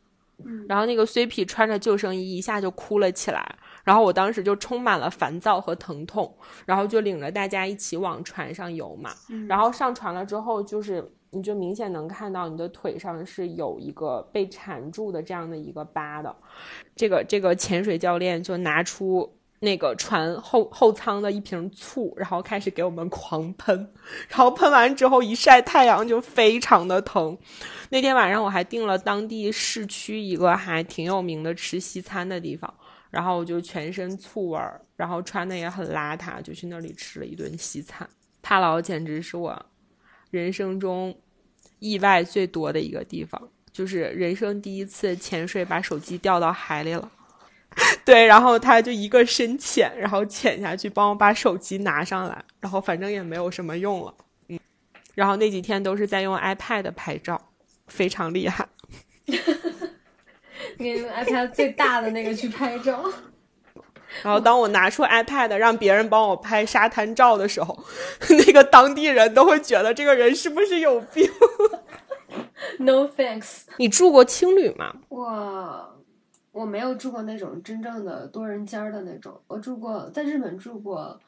[0.69, 6.33] 然后那个虽痞穿着救生衣一下就哭了起来，然后我当时就充满了烦躁和疼痛，
[6.65, 9.11] 然后就领着大家一起往船上游嘛，
[9.49, 16.33] 然后上船了之后，就是你就明显能看到你的腿上是有一个被缠住的这样的一个疤的，
[16.95, 19.29] 这个这个潜水教练就拿出。
[19.63, 23.75] 那个船后后舱的一瓶醋，然后开始给我们狂喷，
[24.27, 27.37] 然后喷完之后一晒太阳就非常的疼。
[27.89, 32.71] 那天晚上我还订了当地市区一个还挺有名的吃西餐的地方，
[33.09, 38.05] 然后我就全身醋味儿，然后穿的也很邋遢，就去那里吃了一顿西餐。
[38.41, 39.65] 帕劳简直是我
[40.29, 41.15] 人生中
[41.79, 43.41] 意外最多的一个地方，
[43.71, 47.09] 就是人生第一次潜水把手机掉到海里了。
[48.05, 54.13] 对，然后他就一个深潜，然后潜下去帮我把手机拿上来，然后反正也没有什么用了，
[54.49, 54.59] 嗯，
[55.15, 57.41] 然后那几天都是在用 iPad 拍照，
[57.87, 58.67] 非常厉害。
[60.77, 63.03] 你用 iPad 最大的那个去拍照，
[64.21, 67.83] 然后当我拿出 iPad 让别人帮我拍沙滩照的时候，
[68.29, 71.29] 那个当地人都会觉得这个人是不是有病
[72.79, 73.63] ？No thanks。
[73.77, 74.93] 你住过青旅吗？
[75.09, 75.89] 哇。
[76.53, 81.19] 我没有住过那种真正的多人间的那种，我住过在日本住过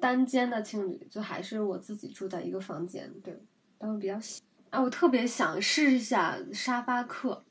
[0.00, 3.38] 单间的青旅，就还是我自己住在一个房间，对，
[3.78, 4.40] 但我比较喜。
[4.70, 7.44] 啊，我特别想试一下沙发客，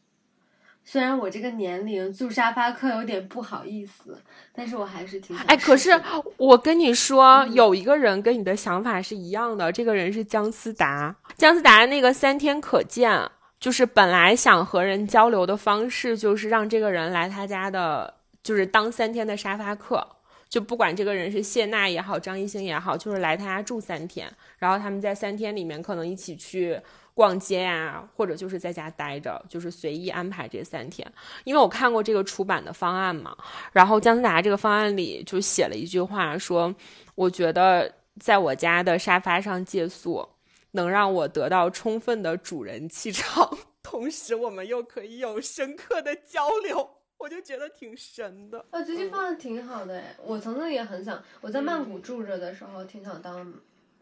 [0.83, 4.21] 虽然我这个年龄住沙发客有点不好意思，
[4.51, 5.91] 但是我还是挺哎，可是
[6.37, 11.15] 我跟你说，有一个人跟你的想法是一样的，这个人是姜思达。
[11.37, 13.29] 姜思达那个三天可见，
[13.63, 20.05] 就是本来想和人交流的方式，就是让这个人来他家的，就是当三天的沙发客。
[20.49, 26.77] 就不管这个人是谢娜也好，张艺兴也好，就是来他家住三天，然后他们在三天里面可能一起去
[27.13, 31.09] 逛街呀，或者就是在家待着，就是随意安排这三天。
[31.45, 33.33] 因为我看过这个出版的方案嘛，
[33.71, 36.75] 然后姜思达这个方案里就写了一句话，说
[37.15, 37.89] 我觉得
[38.19, 40.27] 在我家的沙发上借宿，
[40.73, 46.87] 能让我得到充分的主人气场， 同时我们又可以有深刻的交流。
[47.17, 53.53] 我就觉得挺神的，啊，这句话挺好的哎，我曾经也很想，我在曼谷住着的时候，挺想当，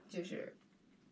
[0.10, 0.52] 就是，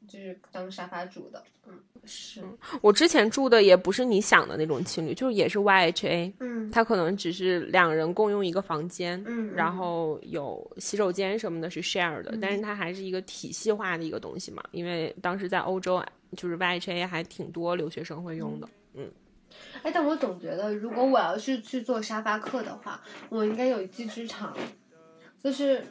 [0.07, 1.73] 就是当沙发住的，嗯，
[2.05, 2.41] 是。
[2.81, 16.03] 我之前住的也不是你想的那种情侣，就是也是 YHA，嗯，他可能只是两人共用一个房间，嗯，然后有洗手间什么的是 share 的，但是它还是一个体系化的一个东西嘛，因为当时在欧洲，
[16.35, 19.11] 就是 YHA 还挺多留学生会用的，嗯。
[19.81, 24.55] 哎，但我总觉得，如果我要是去做沙发客的话，我应该有一技之长，
[25.43, 25.83] 就是，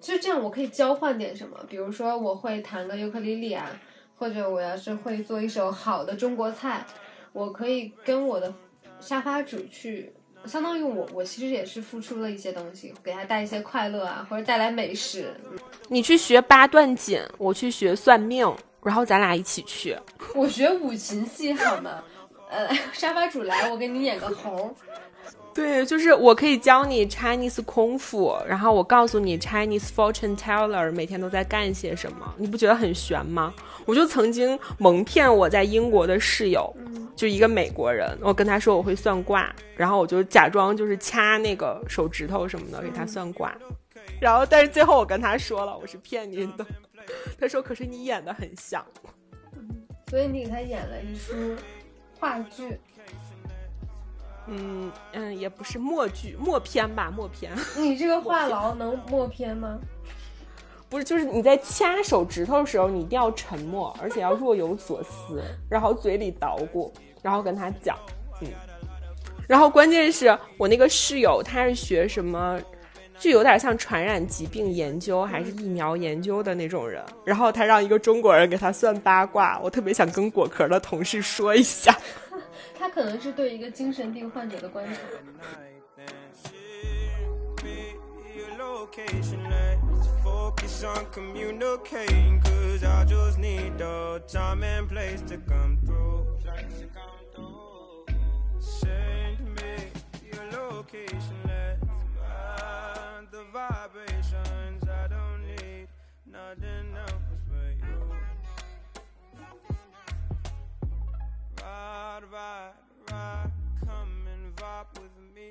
[0.00, 3.70] 就这样，我可以交换点什么，比如说我会弹个尤克里里啊，
[4.16, 6.84] 或者我要是会做一手好的中国菜，
[7.32, 8.52] 我可以跟我的
[9.00, 10.12] 沙发主去，
[10.46, 15.34] 相当于我，我其实也是付出了一些东西，给他带一些快乐啊，或者带来美食。
[15.88, 18.50] 你去学八段锦，我去学算命，
[18.82, 19.96] 然后咱俩一起去。
[20.34, 22.02] 我学五禽戏好吗？
[22.50, 24.74] 呃，沙发主来，我给你演个猴。
[25.52, 33.52] 对，就是我可以教你 Chinese 空腹，然后我告诉你 Chinese fortune teller 每天都在干些什么，你不觉得很悬吗？
[33.84, 36.72] 我就曾经蒙骗我在英国的室友，
[37.16, 43.56] 就一个美国人，我跟他说我会算卦，然后我就假装就是掐那个手指头什么的给他算卦，
[44.20, 46.64] 然后但是最后我跟他说了我是骗您的，
[47.40, 48.84] 他说可是你演的很像，
[50.08, 51.34] 所以你给他演了一出。
[52.20, 52.78] 话剧，
[54.46, 57.52] 嗯嗯，也不是默剧，默片吧，默片。
[57.76, 59.78] 你这个话痨能默片吗？
[60.88, 67.96] 不是，就是你在掐手指头的时候，你一定要沉默，而且要若有所思， 然后嘴里捣鼓，然后跟他讲，
[68.40, 68.48] 嗯。
[69.46, 72.60] 然后关键是我那个室友，他是学什么？
[73.18, 81.94] 就有点像传染疾病研究还是疫苗研究的那种人，然后他让一个中国人给他算八卦，我特别想跟果壳的同事说一下。
[82.80, 85.00] 他可能是对一个精神病患者的观察。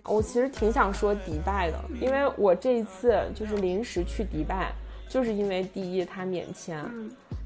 [0.05, 4.71] 我其实挺想说迪拜的，因为我这一次就是临时去迪拜，
[5.07, 6.83] 就是因为第一它免签，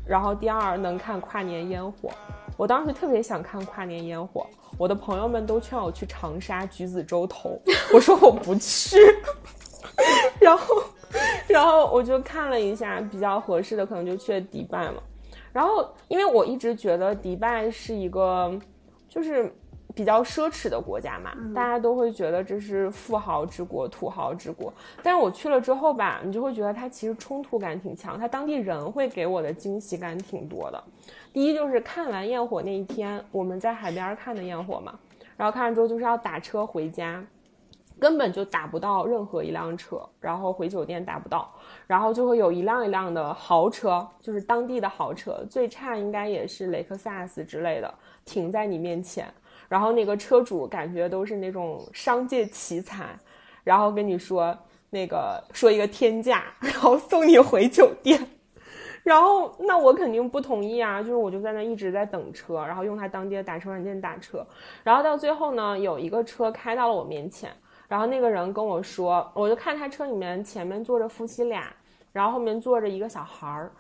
[0.06, 2.10] 然后第二能看跨年烟火。
[2.56, 7.60] 我当时特别想看跨年烟火，我的朋友们都劝我去长沙橘子洲头，
[7.94, 8.98] 我说我不去，
[10.40, 10.84] 然后。
[11.48, 14.96] 然后我就看了一下比较合适的，可能就去了迪拜嘛。
[15.52, 18.52] 然后因为我一直觉得迪拜是一个
[19.14, 19.54] 就是
[19.94, 24.74] 比较奢侈的国家嘛，大家都会觉得这是富豪之国、土豪之国。
[25.04, 30.84] 但是我去了之后吧，你就会觉得它其实冲突感挺强，它当地人会给我的惊喜感挺多的。
[31.32, 34.98] 第一就是看完焰火那一天，我们在海边看的焰火嘛，
[35.38, 37.24] 然后看完之后就是要打车回家。
[38.00, 41.50] 根本就打不到任何一辆车，然后回酒店打不到，
[41.88, 47.94] 然后就会有一辆一辆的豪车，就是当地的豪车，最差应该也是雷克萨斯之类的，
[48.26, 49.32] 停在你面前，
[49.68, 53.18] 然后那个车主感觉都是那种商界奇才，
[53.64, 54.58] 然后跟你说
[54.90, 58.20] 那个说一个天价，然后送你回酒店，
[59.04, 64.46] 然后那我肯定不同意啊，就是我就在那一直在等车，然后用他当地的打车软件打车，
[64.84, 67.52] 然后到最后呢，有一个车开到了我面前。
[67.90, 71.72] 然后那个人跟我说，我就看他车里面前面坐着夫妻俩，
[72.12, 73.72] 然后后面坐着一个小孩儿，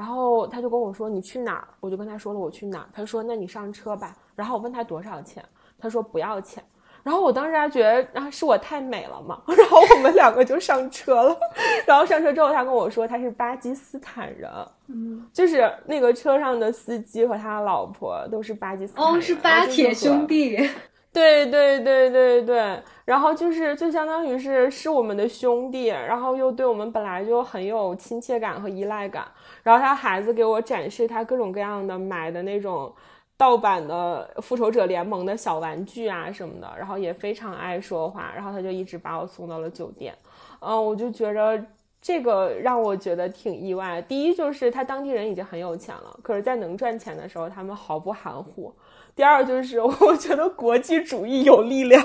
[0.00, 1.68] 然后他就跟我说你去哪儿？
[1.78, 2.86] 我就跟他说了我去哪儿。
[2.90, 4.16] 他说那你上车吧。
[4.34, 5.44] 然后我问他多少钱，
[5.78, 6.64] 他说不要钱。
[7.02, 9.42] 然后我当时还觉得啊是我太美了嘛。
[9.46, 11.38] 然后我们两个就上车了。
[11.84, 14.50] 然后上车之后他跟我说他是巴基斯坦人，
[14.88, 20.66] 嗯，就是那个车上的司机和他老婆都是巴基斯坦，哦是巴铁兄弟。
[21.12, 29.26] 对对对对对，然后就是就相当于是是我们的兄弟，然后又对我们本来就很有亲切感和依赖感。
[29.64, 32.92] 然后他孩子给我展示他各种各样的买的那种
[33.36, 40.14] 盗版的复仇者联盟的小玩具啊什么的，然后也非常爱说话，然后他就一直把我送到了酒店。
[40.60, 41.60] 嗯，我就觉着
[42.00, 44.00] 这个让我觉得挺意外。
[44.02, 48.72] 第一就是他当地人已经很有钱了，可是，在能赚钱的时候，他们毫不含糊。
[49.14, 52.04] 第二就是 我觉得国际主义有力量，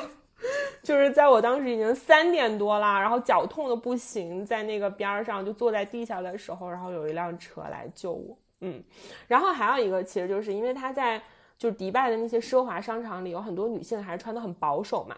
[0.83, 8.37] 就是在我当时已经三点多啦，然后脚痛的不行，在那个边儿上就坐在地下的时候，然后有一辆车来救我。
[8.61, 8.83] 嗯，
[9.27, 11.21] 然后还有一个，其实就是因为他在
[11.57, 15.15] 就是迪拜的那些奢华商场里，有很多女性还是穿的很保守嘛。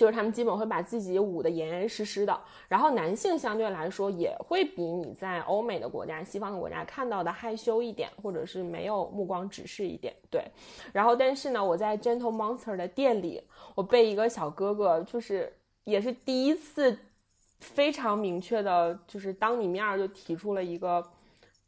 [0.00, 10.16] 就是他们基本会把自己捂得严严实实的，然后男性相对来说也会比你在欧美的国家、西方的国家看到的害羞一点，或者是没有目光直视一点。
[10.30, 10.42] 对，
[10.90, 13.42] 然后但是呢，我在 Gentle Monster 的店里，
[13.74, 15.52] 我被一个小哥哥，就是
[15.84, 16.96] 也是第一次
[17.58, 21.06] 非常明确的，就是当你面就提出了一个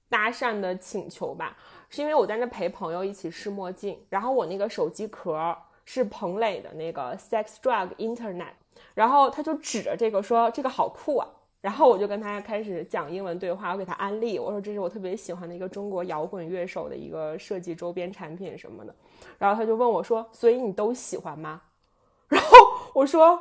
[0.09, 1.55] 搭讪的请求吧，
[1.91, 5.55] 是因为我在那陪朋友一起试墨镜，然后我那个手机壳。
[5.85, 8.53] 是彭磊的那个 Sex Drug Internet，
[8.95, 11.27] 然后他就指着这个说这个好酷啊，
[11.61, 18.95] 然后我就跟他开始讲英文对话，我给他安利，我说这是我特别喜欢的一个中国摇滚乐手的一个设计周边产品什么的，
[19.39, 21.61] 然后他就问我说，所以你都喜欢吗？
[22.29, 22.57] 然后
[22.95, 23.39] 我说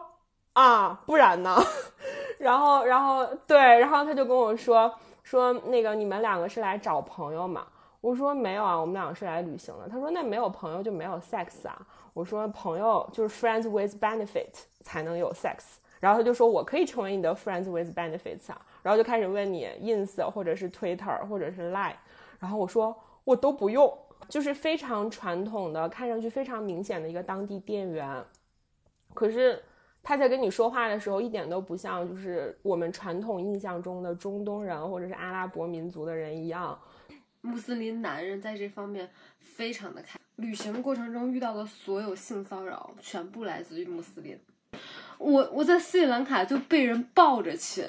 [0.54, 1.56] 啊，不然呢？
[2.40, 4.92] 然后然后对，然后他就跟我说
[5.24, 7.66] 说那个你们两个是来找朋友嘛？
[8.02, 9.88] 我说没有啊，我们两个是来旅行的。
[9.88, 11.80] 他说那没有朋友就没有 sex 啊。
[12.14, 14.52] 我说朋友就是 friends with benefit
[14.82, 15.58] 才能有 sex。
[16.00, 18.60] 然后他就说我可以成为你的 friends with benefits 啊。
[18.82, 21.94] 然后就开始问你 ins 或者是 twitter 或者是 line。
[22.40, 23.96] 然后我说我都不用，
[24.28, 28.24] 就是非常传统的，看上去非常明显的一个当地店员。
[29.14, 29.62] 可是
[30.02, 36.80] 他在跟你说话的时候，一点都不像就是我们传统印象中的中东人或者是阿拉伯民族的人一样。
[37.42, 39.10] 穆斯林男人在这方面
[39.40, 44.38] 非常的开，旅行过程中遇到的所有性骚扰全部来自于穆斯林。
[45.18, 47.86] 我我在斯里兰卡就被人抱着亲，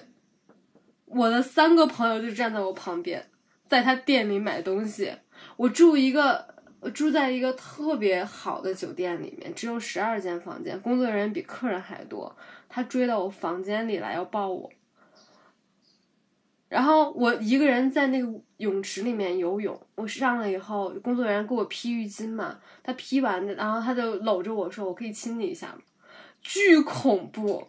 [1.07, 3.27] 我的三个朋友就站在我旁边，
[3.66, 5.11] 在他店里买东西。
[5.57, 12.37] 我住一个我住在一个特别好的酒店里面，只有十二间房间，工作人员比客人还多。
[12.69, 14.70] 他追到我房间里来要抱我。
[16.73, 18.27] 然后我一个人在那个
[18.57, 25.82] 泳池里面游泳，我上了以后，工作人员给我披浴巾嘛，他披完的，然后他就搂着我说：“我可以亲你一下吗？”
[26.40, 27.62] 巨恐怖！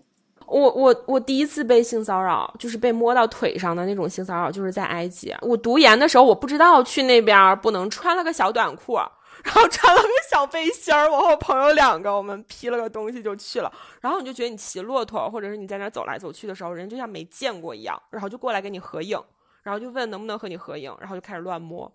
[0.46, 5.36] 我我我第一次被性骚扰，就是被摸到腿上的那种性骚扰，就是在埃及。
[5.42, 8.98] 我读研的时候，我不知道去那边不能穿了个小短裤。
[9.44, 13.72] 然后穿了个小背心儿，我和我朋友两个，我们披了个东西就去了。
[14.00, 19.22] 然后你就觉得你骑骆驼，或者是你在那走来走去的时候，人就像没见过一样，然后就过来跟你合影，
[19.62, 21.92] 然后就问能不能和你合影，然后就开始乱摸，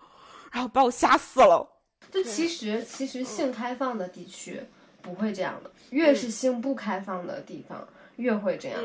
[0.52, 1.66] 然后把我吓死了。
[2.10, 4.62] 就其实其实性开放的地区
[5.00, 8.80] 不会这样的，越是性不开放的地方越会这样。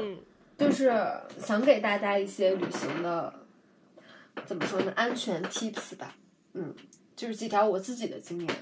[0.57, 0.93] 就是
[1.39, 3.33] 想给大家一些旅行的
[4.45, 6.15] 怎么说呢，安全 tips 吧，
[6.53, 6.73] 嗯。
[7.15, 8.55] 就是几条我自己的经验，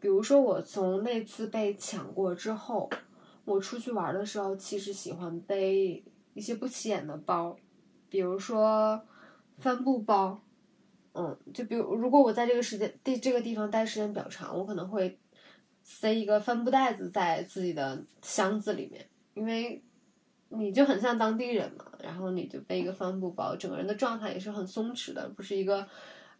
[0.00, 2.88] 比如说我从那次被抢过之后，
[3.44, 6.04] 我出去玩的时候，其实喜欢背
[6.34, 7.56] 一些不起眼的包，
[8.08, 9.02] 比如说
[9.58, 10.40] 帆布包，
[11.14, 15.18] 嗯，就比如如果我在这个时间地这个地方待时间比较长，我可能会
[15.82, 19.04] 塞一个帆布袋子在自己的箱子里面，
[19.34, 19.82] 因为
[20.50, 25.84] 你就很像当地人嘛，然后你就背一个帆布包，整个人的状态也是很松弛的，不是一个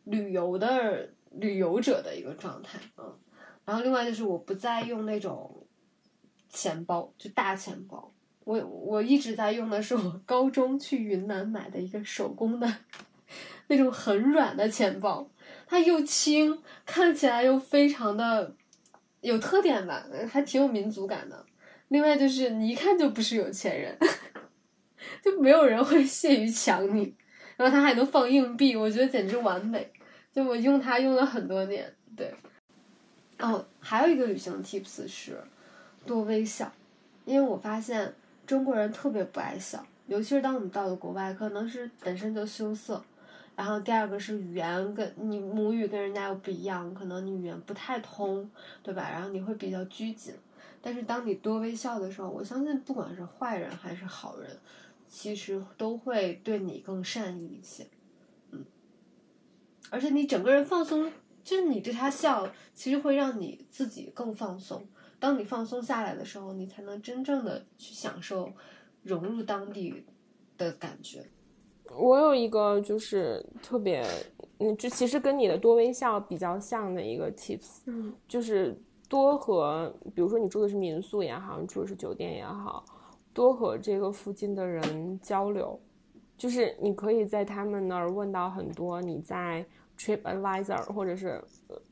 [0.05, 1.09] 旅游的。
[1.33, 3.17] 旅游者的一个状态，嗯，
[3.65, 5.67] 然后另外就是我不再用那种
[6.49, 8.13] 钱包，就大钱包，
[8.45, 12.73] 我我一直在用的是我高中去云南买的一个手工的
[13.67, 15.29] 那种很软的钱包，
[15.67, 18.55] 它又轻，看起来又非常的
[19.21, 21.45] 有特点吧，还挺有民族感的。
[21.89, 23.99] 另外就是你一看就不是有钱人，
[25.23, 27.15] 就没有人会 屑于抢你，
[27.57, 29.91] 然后它还能放硬币，我觉得简直完美。
[30.39, 32.33] 就我用它用了很多年，对。
[33.41, 35.37] 哦，还有一个旅行 tips 是
[36.07, 36.71] 多微笑，
[37.25, 38.15] 因为我发现
[38.47, 43.03] 中国人特别不爱笑，尤其是当我们到了国外，可能是本身就羞涩，
[43.57, 48.49] 然后第二个是语言跟你母语跟人家又不一样，可能你语言不太通，
[48.81, 49.11] 对吧？
[49.11, 50.33] 然后你会比较拘谨。
[50.81, 54.57] 但是当你多微笑的时候，我相信不管是坏人还是好人，
[55.09, 57.85] 其实都会对你更善意一些。
[59.91, 61.11] 而且你整个人放松，
[61.43, 64.87] 就是你对他笑，其实会让你自己更放松，
[65.19, 68.53] 当你放松下来的时候，你才能真正的去享受
[69.03, 70.05] 融入当地
[70.57, 71.25] 的感觉。
[71.97, 74.05] 我有一个就是特别，
[74.59, 78.79] 嗯，就其实跟你的多微笑比较像的一个 tips，嗯，就是
[79.09, 82.85] 多和，比如说你住的是民宿也好，你住的是酒店也好，
[83.33, 85.81] 多和这个附近的人交流，
[86.37, 89.65] 就是你可以在他们那儿问到很多你在
[89.99, 91.43] Trip Advisor 或者是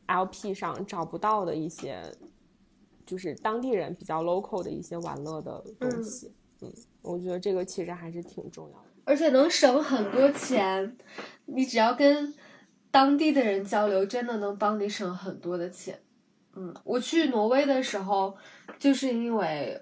[0.07, 2.01] LP 上找不到的一些，
[3.05, 6.73] 就是当地人比较 local 的一些玩乐的东西，嗯，
[7.03, 8.85] 我觉得这个其实还是挺重要的。
[9.05, 10.97] 而且能省很多钱，
[11.47, 12.33] 你只要跟
[12.91, 16.01] 当地的人交流，真的能帮你省很多的钱。
[16.55, 18.37] 嗯，我去挪威的时候，
[18.79, 19.81] 就是因为，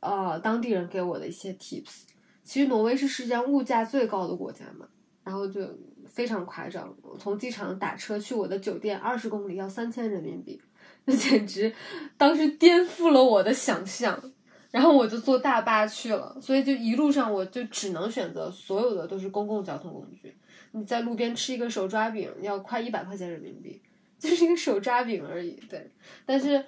[0.00, 2.02] 呃，当地人给我的一些 tips。
[2.44, 4.86] 其实挪威是世界上物价最高的国家嘛，
[5.24, 5.60] 然后就
[6.06, 6.94] 非常夸张。
[7.18, 10.60] 从机场打车去我的酒店，二十公里要三千人民币，
[11.04, 11.72] 那简直
[12.16, 14.32] 当时颠覆了我的想象。
[14.72, 20.36] 然后我就坐大巴去了，所以就一路上我就只能选择所有的都是公共交通工具。
[20.72, 23.80] 你在路边吃一个手抓饼要快一百块钱人民币，
[24.18, 25.52] 就是一个手抓饼而已。
[25.70, 25.90] 对，
[26.26, 26.62] 但是，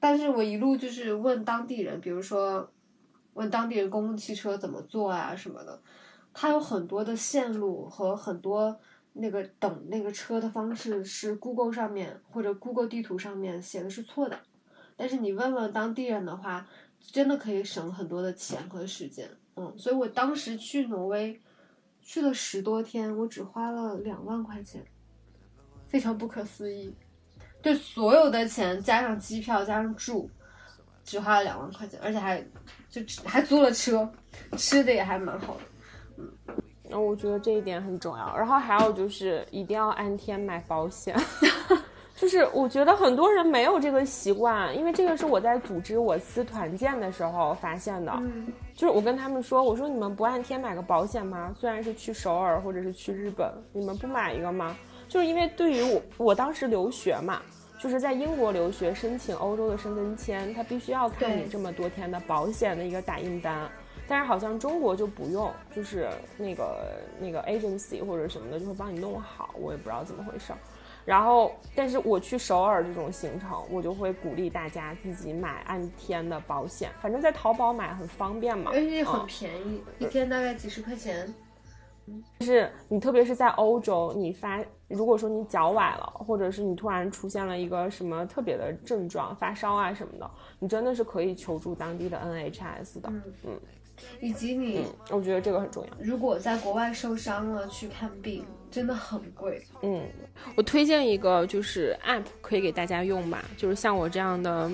[0.00, 2.70] 但是我一路就是问当地人，比如说
[3.34, 5.78] 问当地人公共汽车怎么坐啊什么的，
[6.34, 8.78] 它有很多的线路和很多
[9.14, 14.38] 那个等那个车的方式是 Google 上面或者 Google 地图上面写的是错的，
[14.96, 16.66] 但是你问问当地人的话。
[17.12, 21.38] 真的可以省很多的钱和时间，嗯，所以我当时去挪威，
[22.00, 24.82] 去了十多天，我只花了两万块钱，
[25.86, 26.94] 非常不可思议。
[27.60, 30.30] 对，所有的钱加上机票加上住，
[31.04, 32.42] 只花了两万块钱，而且还
[32.88, 34.10] 就还租了车，
[34.56, 35.62] 吃的也还蛮好的，
[36.16, 36.30] 嗯。
[36.88, 38.36] 那我觉得这一点很重要。
[38.36, 41.16] 然后还有就是一定要按天买保险。
[42.16, 48.16] 就是我觉得很多人没有这个习惯，因为这个是我在组织我司团建的时候发现的。
[48.74, 51.52] 就是我跟他们说，我说你们不按天买个保险吗？
[51.58, 54.76] 虽然是去首尔或者是去日本，你们不买一个吗？
[55.08, 57.42] 就是因为对于我，我当时留学嘛，
[57.80, 63.68] 就是在英国留学申请欧洲的申根签，他必须要看你这么多天的保险的一个打印单。
[64.06, 70.52] 但是好像中国就不用，就是那个那个 agency 或者什么的就会帮你弄好，我也不知道怎么回事。
[71.04, 81.32] 然后，但是我去首尔这种行程，我就会鼓励大家自己买按天的保险，反正在淘宝买很方便嘛，而且很便宜，一天大概几十块钱。
[82.38, 93.12] 就是你特别是在欧洲，你发如果说你脚崴了，或者是你突然出现了一个什么特别的症状，发烧啊什么的，你真的是可以求助当地的 NHS 的，
[93.44, 93.60] 嗯。
[94.20, 95.90] 以及你，我觉得这个很重要。
[96.00, 99.62] 如果在国外受伤了去看病，真的很贵。
[99.82, 100.02] 嗯，
[100.56, 104.70] 我推荐一个就是 App 可以给大家用吧，就是像我这样的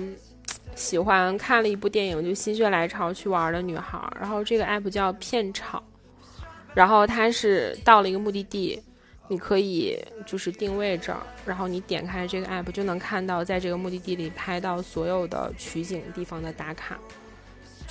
[0.75, 4.01] 喜欢看了一部电影就心血来潮去玩的女孩。
[4.19, 5.83] 然后这个 App 叫片场，
[6.73, 8.81] 然后它是到了一个目的地，
[9.27, 16.99] 你可以就是定位这儿，然后你点开这个 App 就能看到在这个目的地里拍到所有的取景地方的打卡。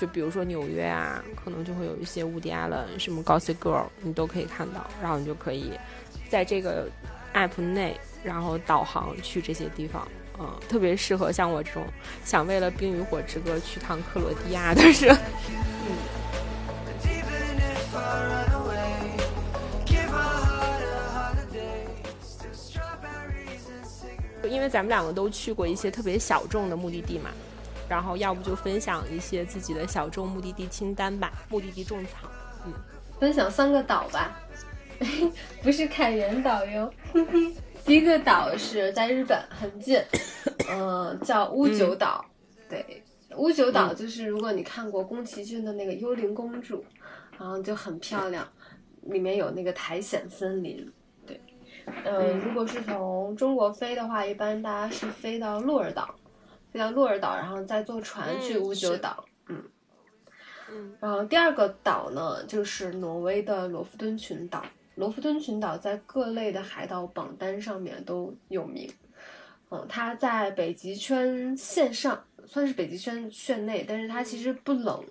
[0.00, 4.88] 就比如说纽约啊，可能就会有一些无敌艾伦、什么 Gossip Girl，你都可以看到。
[5.02, 5.78] 然后你就可以
[6.30, 6.88] 在这个
[7.34, 10.08] app 内，然后导航去这些地方。
[10.38, 11.84] 嗯，特别适合像我这种
[12.24, 15.14] 想为了《冰与火之歌》去趟克罗地亚的人。
[24.48, 27.30] 因为咱们两个都去过一些特别小众的目的地嘛。
[27.90, 31.32] 然后，要不就分享一些自己的小众目的地清单吧。
[31.48, 32.28] 目的地种草，
[32.64, 32.72] 嗯，
[33.18, 34.40] 分享三个岛吧，
[35.60, 36.88] 不是凯源岛哟。
[37.84, 40.00] 第一个岛是在日本，很近，
[40.70, 42.24] 嗯， 叫乌九岛。
[42.68, 43.02] 对，
[43.36, 46.78] 乌九岛就是如果你看过宫崎骏的那个《幽灵公主》，
[47.40, 48.46] 然后就很漂亮，
[49.02, 50.88] 里面有那个苔藓森林。
[51.26, 51.40] 对，
[52.04, 56.14] 嗯，如果是从中国飞的话，一般大家是飞到鹿儿岛。
[56.72, 59.24] 飞到鹿儿岛，然后再坐船去乌九岛。
[59.48, 59.62] 嗯，
[60.70, 64.64] 嗯，然后第二个岛呢，就是挪威的罗夫敦群岛。
[64.96, 68.88] 罗夫敦群岛在各类的海岛榜单上面都有名。
[69.70, 75.04] 嗯，它在北极圈线上，算是北极圈圈内，但是它其实不冷，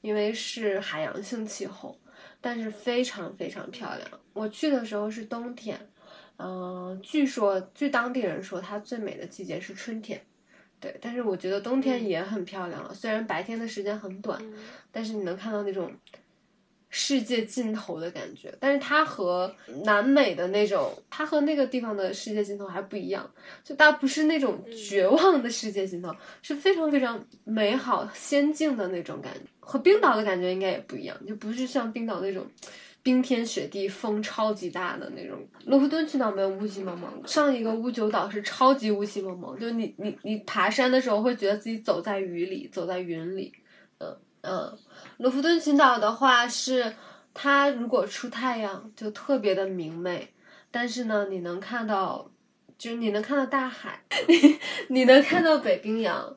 [0.00, 1.96] 因为是海洋性气候，
[2.40, 4.08] 但是非常非常漂亮。
[4.32, 5.78] 我去的时候是冬天，
[6.38, 10.20] 嗯，据说据当地人说，它最美的季节是春天。
[10.80, 12.92] 对，但是我觉得冬天也很漂亮了。
[12.92, 14.40] 虽然白天的时间很短，
[14.92, 15.90] 但是你能看到那种
[16.88, 19.54] 世界尽头的感觉，但是它和
[19.84, 23.28] 南美的那种，它和那个地方的世界尽头还不一样，
[23.64, 32.46] 就它不是那种绝望的世界尽头，是非常非常美好仙境的那种感觉，和冰岛的感觉应该也不一样，就不是像冰岛那种
[33.06, 35.38] 冰天雪地、风超级大的那种。
[35.66, 43.54] 罗弗敦群岛没有雾气蒙蒙，上一个乌九岛是超级雾气蒙蒙，就你你你爬山的时候会觉得自己走在雨里，走在云里，
[43.98, 44.76] 嗯嗯。
[45.18, 46.96] 罗弗敦群岛的话是，
[47.32, 50.34] 它如果出太阳就特别的明媚，
[50.72, 52.28] 但是呢，你能看到，
[52.76, 54.58] 就是你能看到大海， 你
[54.88, 56.36] 你能看到北冰洋。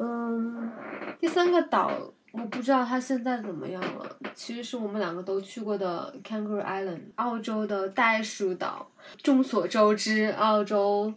[0.00, 0.72] 嗯，
[1.20, 4.18] 第三个岛我不知道它现在怎么样了。
[4.34, 8.90] 其实是我们两个都去过的 Kangaroo Island，澳洲的袋鼠岛。
[9.22, 11.14] 众所周知，澳洲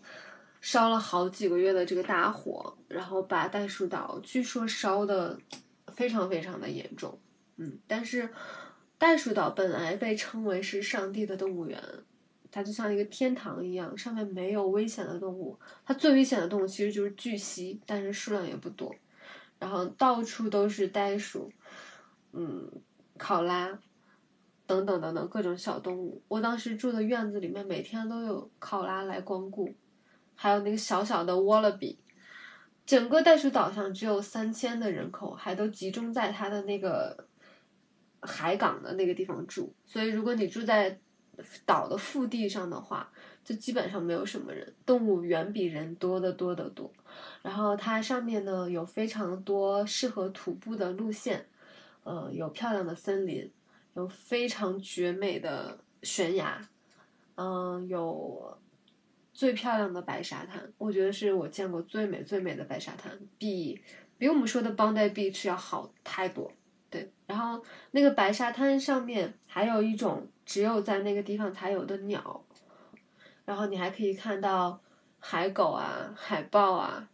[0.62, 5.38] 烧了好几个月的这个大火，然后把袋鼠岛据说烧的。
[5.94, 7.18] 非常非常的严重，
[7.56, 8.30] 嗯，但是
[9.00, 11.82] 袋鼠岛本来被称为是上帝的动物园，
[12.52, 18.94] 它就像一个天堂一样，上面没有危险的动物，它最危险的动物其实就是巨蜥，但是数量也不多，
[19.60, 21.52] 然后到处都是袋鼠，
[22.32, 22.72] 嗯，
[23.18, 23.80] 考拉
[24.66, 26.22] 等等等等各种小动物。
[26.28, 29.74] 我当时住的院子里面每天都有考拉来光顾，
[30.36, 31.98] 还有那个小小的 wallaby。
[32.86, 37.28] 整个袋鼠岛上只有三千的人口，还都集中在它的那个
[38.22, 39.74] 海港的那个地方住。
[39.86, 40.98] 所以，如果你住在
[41.66, 43.12] 岛的腹地上的话，
[43.44, 46.90] 就基本上没有什么人，动物远比人多得多得多。
[47.42, 51.46] 然后它上面呢有非常多适合徒步的路线，
[52.04, 53.52] 呃，有漂亮的森林，
[53.96, 56.62] 有非常绝美的悬崖，
[57.36, 58.58] 嗯，有。
[59.34, 63.80] 最漂亮的白沙滩，我觉得是我见过最美最美的白沙滩，比
[64.18, 66.52] 比我们说的 Bondi Beach 要好太多。
[66.90, 72.44] 对，然后那个白沙滩上面还有一种只有在那个地方才有的鸟，
[73.46, 74.82] 然后你还可以看到
[75.30, 77.06] 海狗啊、海豹啊。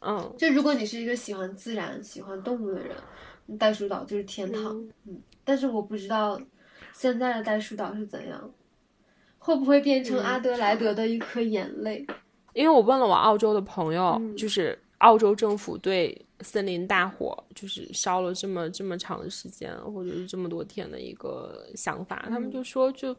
[0.00, 2.96] 嗯，就如果你是一个喜欢自然、喜欢动物的人，
[3.56, 4.76] 袋鼠岛就是天堂。
[5.06, 6.36] 嗯，但是我不知道
[6.92, 8.50] 现在的袋鼠岛是怎样。
[9.38, 12.04] 会不会变成阿德莱德的一颗眼泪？
[12.54, 23.14] 因为我问了我澳洲的朋友，就是澳洲政府对森林大火就是烧了这么这么长的时间，或者是这么多天的一个想法，他们就说就。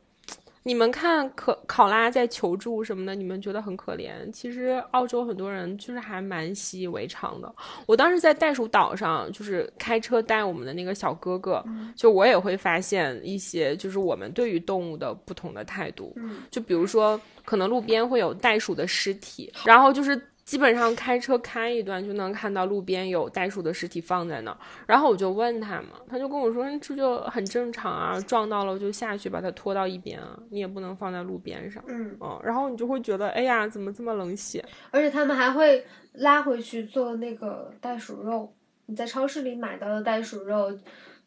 [0.68, 4.32] 你们看，可考拉在求助什么的，你们觉得很可怜。
[4.32, 7.54] 其实澳洲很多人就是还蛮习以为常的。
[7.86, 11.64] 我当时在袋鼠岛上，就是开车带我们的那个小哥哥，
[11.96, 16.16] 就我也会发现一些，就是我们对于动物的不同的态度。
[16.50, 20.20] 就比如说，可能路边会有袋鼠的尸体，然后就是。
[20.46, 34.64] 基本上开车开一段就能看到路边有袋鼠的尸体放在那儿，然后我就问他嘛，他就跟我说这就很正常啊，撞到了就下去把它拖到一边啊，你也不能放在路边上，嗯，哦，然后你就会觉得哎呀，怎么这么冷血？
[34.92, 38.54] 而且他们还会拉回去做那个袋鼠肉，
[38.86, 40.72] 你在超市里买到的袋鼠肉，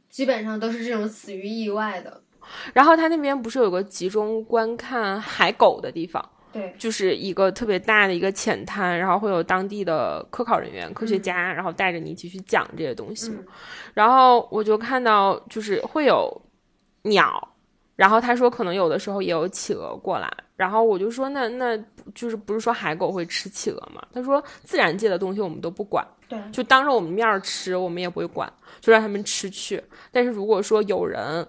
[0.09, 2.23] 基本上都是这种死于意外的。
[2.73, 6.25] 然后他那边不是有个集中观看海狗的地方？
[6.59, 13.33] 对，就是一个特别大的一个浅滩，然后会有当地的科考人员、科学家，然后带着你一起去讲这些东西。
[13.95, 16.29] 然后我就看到，就是会有
[17.03, 17.49] 鸟，
[17.95, 21.79] 然后他说可能有的时候也有企鹅过来，然后我就说那那
[22.15, 24.03] 就是不是说海狗会吃企鹅吗？
[24.13, 29.81] 他说自然界的东西我们都不管，对，就当着我们面吃，我们也不会管，就让他们吃去。
[30.11, 31.47] 但是如果说有人。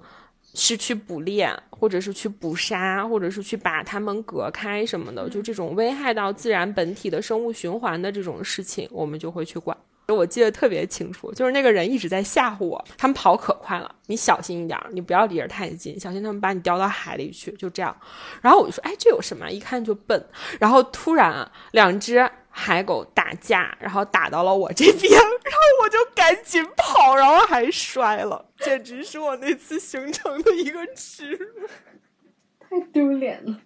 [0.61, 9.75] 是去捕猎，或者是去捕杀，或者是去把它们隔开什么的，就这种危害到自然本体的生物循环的这种事情，我们就会去管。
[10.09, 17.95] 我记得特别清楚，就是那个人一直在吓唬我，他们跑可快了，你小心一点，你不要离着太近，小心他们把你叼到海里去，就这样。
[18.41, 19.49] 然后我就说，哎，这有什么？
[19.49, 20.23] 一看就笨。
[20.59, 22.29] 然后突然两只。
[22.49, 31.67] 海狗打架，然后打到了我这边，然后我就赶紧跑，然后还摔了，简直是我那次行程的一个耻辱，
[32.59, 33.57] 太丢脸了。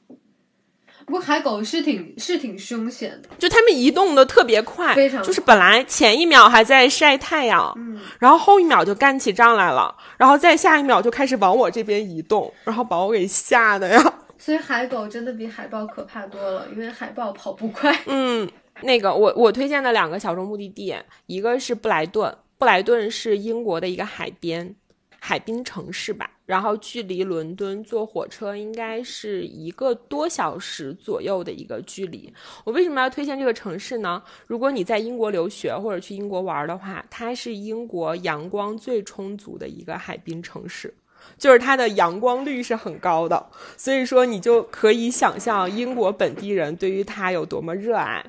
[1.05, 14.13] 不过海狗是挺是挺凶险的，就它们移动的特别快，非常就是本来前一秒还在晒太阳，嗯，然后后一秒就干起仗来了，然后再下一秒就开始往我这边移动，然后把我给吓的呀。
[14.37, 18.49] 所以海狗真的比海豹可怕多了，因为海豹跑不快，嗯。
[18.83, 20.95] 那个我我推荐的两个小众目的地，
[21.25, 24.75] 一个是布莱顿，布莱顿是英国的一个海边
[25.19, 32.31] 海滨城市吧，然后距离伦敦坐火车应该是一个多小时左右的一个距离。
[32.65, 34.21] 我为什么要推荐这个城市呢？
[34.47, 40.93] 如果你在英国留学或者去英国玩的话，它是英国阳光最充足的一个海滨城市。
[41.37, 43.47] 就是它的阳光率是很高的，
[43.77, 48.21] 所以说你就可以想象英国本地人对于它有多么热爱。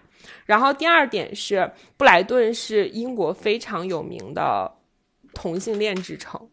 [0.47, 4.71] 然后第二点是，布莱顿是英国非常有名的
[5.33, 6.49] 同性恋之城，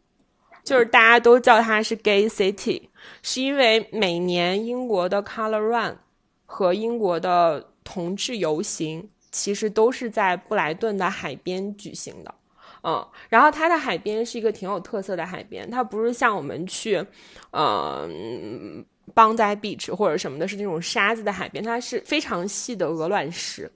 [0.63, 2.89] 就是大家都叫它是 Gay City，
[3.21, 5.97] 是因为每年英国的 Color Run
[6.45, 12.35] 和英国的同志游行其实都是在布莱顿的海边举行的。
[12.83, 17.05] 嗯，然后它的海边是一个挺有特色的海边，它不是像我们去，
[17.51, 18.83] 嗯，
[19.13, 23.71] 邦在 beach 或者什么的，是那种沙子的海边，它是非常细的鹅卵石，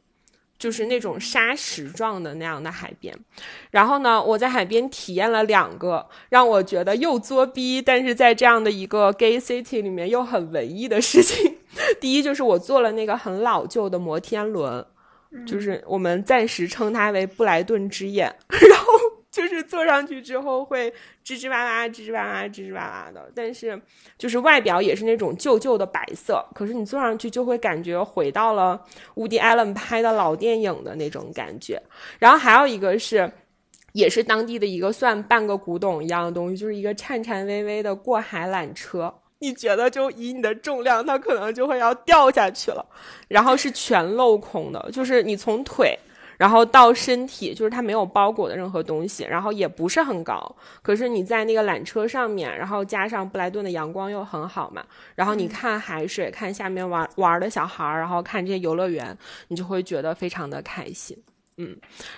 [0.57, 3.13] 就是那种沙石状的那样的海边。
[3.71, 11.57] 然后呢，我在海边体验了两个让我觉得又作逼，但是在这样的一个 gay city 里面又很文艺的事情。
[11.99, 14.85] 第一就是我坐了那个很老旧的摩天轮。
[15.45, 18.93] 就是我们暂时称它为布莱顿之眼， 然后
[19.45, 20.89] 就是坐上去之后会
[21.25, 23.77] 吱吱哇哇、吱吱哇哇、吱吱哇哇的，但是
[24.17, 28.81] 就是外表也是那种旧旧的白色，可是你坐上去就会感觉回到了
[29.15, 31.81] 乌迪·艾伦拍的老电影的那种感觉。
[32.17, 33.29] 然后还有一个是，
[33.91, 39.13] 也是当地的一个算半个古董一样的东西，就是一个颤颤巍巍的过海缆车。
[39.39, 42.83] 你觉得就以你的重量，它可能就会要掉下去了，
[43.27, 45.99] 然后是全镂空的，就是你从腿，
[46.37, 54.83] 然后到身体，就是它没有包裹的任何东西，然后也不是很高，可是你在那个缆车上面，然后加上布莱顿的阳光又很好嘛，
[55.15, 59.17] 然后你看海水，看下面玩玩的小孩儿，然后看这些游乐园，
[59.47, 61.17] 你就会觉得非常的开心，
[61.57, 61.75] 嗯，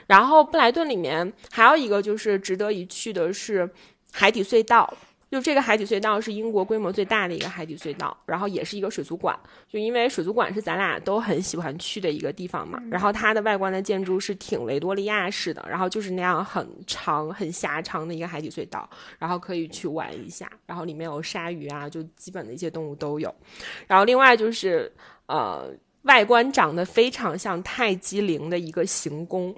[0.07, 3.69] 然后布莱顿里面还有一个就是值得一去的是
[4.11, 4.93] 海底隧道。
[5.29, 9.37] 就这个海底隧道是英国规模最大的一个海底隧道，然后也是一个水族馆。
[9.67, 18.89] 就因为水族馆是咱俩都很喜欢去的一个地方嘛，然后它的外观的建筑是挺维多利亚式的，然后就是那样很长、很狭长的一个海底隧道，
[19.19, 23.33] 然后可以去玩一下，然后里面有鲨鱼啊，就基本的一些动物都有。
[23.85, 24.89] 然后另外就是
[25.25, 25.69] 呃，
[26.03, 29.53] 外观长得非常像泰姬陵的一个行宫。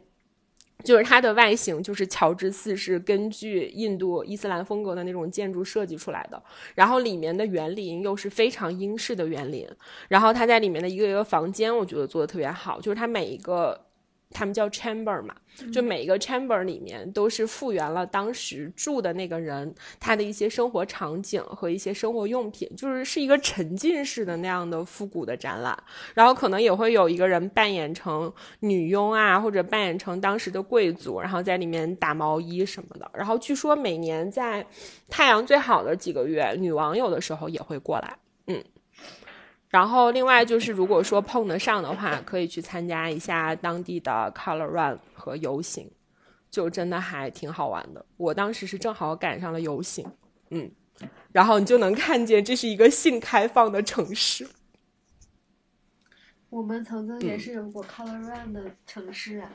[0.83, 6.41] 就是它的外形，就是乔治四世根据印度伊斯兰风格的那种建筑设计出来的，
[6.75, 9.67] 然后里面的园林又是非常英式的园林，
[10.07, 13.88] 然后它在里面的一个一个房间，我觉得做的特别好，就是它每一个。
[14.31, 15.33] 他们叫 chamber 嘛，
[15.73, 25.77] 就每一个 chamber 里面都是复原了当时住的那个人他的一些生活场景和一些生活用品，就是是一个沉浸式的那样的复古的展览。
[26.13, 33.09] 然后可能也会有一个人扮演成女佣啊，或者扮演成当时的贵族，然后在里面打毛衣什么的。
[33.13, 34.65] 然后据说每年在
[35.09, 38.28] 太阳最好的几个月，女王有的时候也会过来，嗯。
[39.69, 45.87] 然后，另外就是，如果说碰得上的话，可以去参加一下当地的 Color Run 和游行，
[46.49, 48.03] 就真的还挺好玩的。
[48.17, 50.11] 我当时是正好赶上了游行，
[50.49, 50.71] 嗯，
[51.31, 54.47] 然后你就能看见这是一个性开放的城市。
[56.49, 59.51] 我们曾经也是有过 Color Run 的城市啊。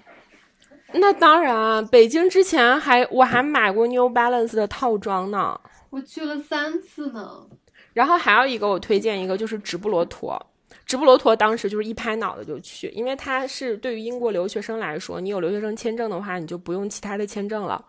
[0.92, 5.60] 那当然，啊北京之前还我还买过 New Balance 的套装呢。
[5.90, 7.48] 我去了三次呢。
[7.94, 10.38] 然后还有一个，我推荐一个就是直布罗陀。
[10.84, 17.82] 直布罗陀当时就是一拍脑子就去，因为它是对于英国留学生来说，你有留学生签证的话，你就不用其他的签证了。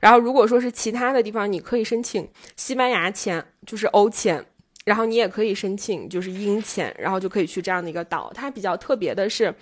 [0.00, 4.44] 然后如果说是其他的地方，你可以申请西班牙签，就是欧签，
[4.84, 8.30] 然后你也可以申请就是英签，然后就可以去这样的一个岛。
[8.34, 9.54] 它比较特别的是，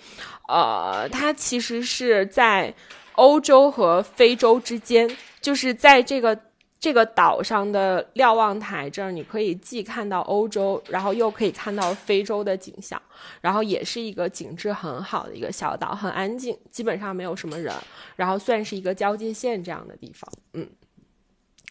[0.49, 2.73] 呃，它其实是在
[3.13, 5.09] 欧洲和非洲之间，
[5.39, 6.37] 就是在这个。
[6.81, 12.99] 这个岛上的瞭望台这儿，你可以既看到欧洲，然后又可以看到非洲的景象，
[13.39, 17.71] 然后也是一个景致很好的一个小岛，很安静，基本上没有什么人，
[18.15, 20.67] 然后算是一个交界线这样的地方，嗯。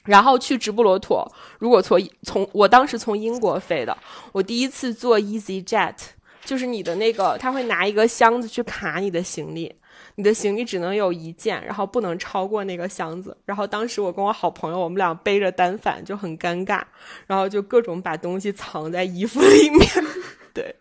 [0.05, 1.27] 然后去直布罗陀，
[1.59, 3.99] 如果从从我当时从英国飞的，
[4.31, 5.97] 我第一次坐 Easy Jet，
[6.45, 9.74] 就是你的那个他会拿一个箱子去卡你的行李。
[10.16, 13.37] 你的行李只能有一件，然后不能超过那个箱子。
[13.45, 16.82] 然后当时我跟我好朋友，我们俩背着单反就很尴尬，
[17.27, 19.89] 然后就各种把东西藏在衣服里面。
[20.53, 20.74] 对，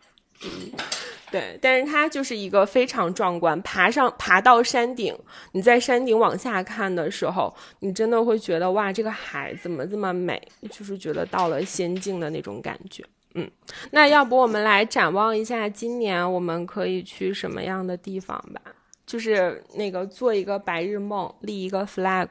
[1.31, 3.61] 对，但是它就是一个非常壮观。
[3.61, 5.15] 爬上爬到山顶，
[5.51, 10.41] 你在山顶往下看的时候，你真的会觉得哇，这个海怎么这么美？
[10.72, 13.03] 就是觉得到了仙境的那种感觉。
[13.35, 13.47] 嗯，
[13.91, 18.60] 那要不我们来展望一下今年我们可以去什么样的地方吧？
[19.10, 22.27] 就是那个做一个白日梦，立一个 flag。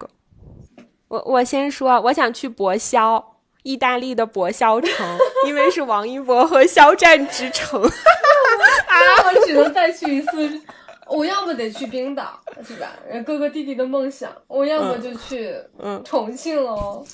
[1.09, 5.19] 我我先说，我想去博肖，意大利的博肖城，
[5.49, 7.83] 因为是王一博和肖战之城。
[7.83, 8.95] 啊
[9.27, 10.63] 我只能再去一次。
[11.09, 12.93] 我要么得去冰岛，是吧？
[13.27, 14.31] 哥哥弟弟的梦想。
[14.47, 15.57] 我要么就去
[16.05, 17.05] 重庆喽。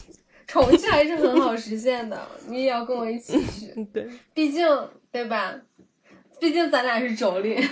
[0.47, 3.73] 重庆还是很好实现的，你也要跟我一起去。
[3.95, 4.67] 对，毕竟
[5.11, 5.55] 对吧？
[6.39, 7.67] 毕竟咱俩是妯娌。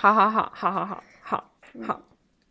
[0.00, 1.50] 好好好好好好好
[1.84, 2.02] 好。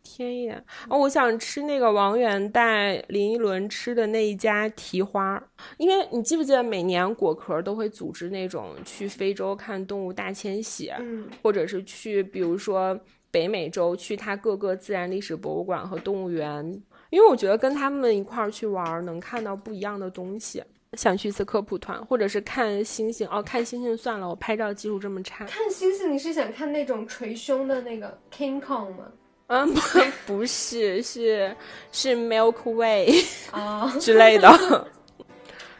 [0.02, 5.42] 天眼哦，我想吃那个王源带林依轮吃的那一家蹄花，
[5.76, 12.98] 因为你记不记得每年果壳都会组织那种去非洲看动物大迁徙，嗯，或者是去比如说
[13.30, 16.64] 北美洲去它各个自然历史博物馆和动物园，
[17.10, 20.62] 因为我觉得跟他们一块儿去玩能看到不一样的东西。
[20.94, 25.44] 想去一次科普团，或者是看星星哦，看星星算了，我拍照技术这么差。
[25.46, 29.04] 看星星，你是想看那种捶胸的那个 King Kong 吗？
[29.48, 29.80] 嗯，不
[30.38, 31.54] 不是，是
[31.92, 34.86] 是 Milk Way 啊之类的。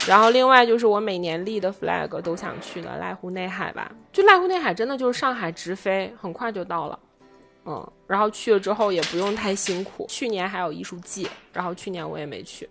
[0.06, 6.98] 然后另外就是我每年立的 flag 都想去的濑户内海吧，就濑户内海真的就是上海直飞，很快就到了。
[7.66, 10.06] 嗯，然后去了之后也不用太辛苦。
[10.08, 12.66] 去年还有艺术季，然后去年我也没去。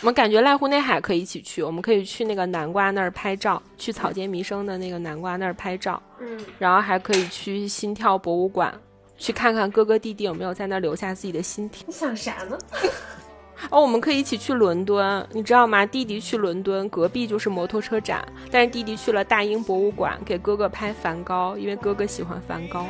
[0.00, 6.00] 我们感觉濑户内海可以一起去，我们可以去那个南瓜那儿拍照，去草间弥生的那个南瓜那儿拍照。
[6.20, 8.72] 嗯，然后还可以去心跳博物馆。
[9.16, 11.82] 去看看哥哥弟弟有没有在那儿留下自己的心跳。
[11.88, 12.56] 你想啥呢？
[13.70, 15.84] 哦，我们可以一起去伦敦，你知道吗？
[15.84, 22.86] 弟弟去伦敦，隔壁就是摩托车展，但是弟弟去了大英博物馆给哥哥拍梵高，因为哥哥喜欢梵高。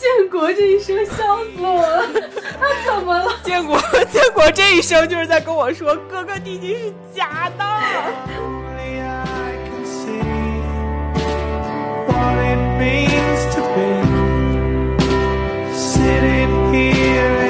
[0.00, 2.06] 建国这一声，笑死我了！
[2.58, 3.30] 他怎么了？
[3.44, 3.78] 建国，
[4.10, 7.64] 建国这一声就是在跟我说，哥哥弟弟是假的。
[12.08, 13.88] What it means to be
[15.74, 17.49] sitting here.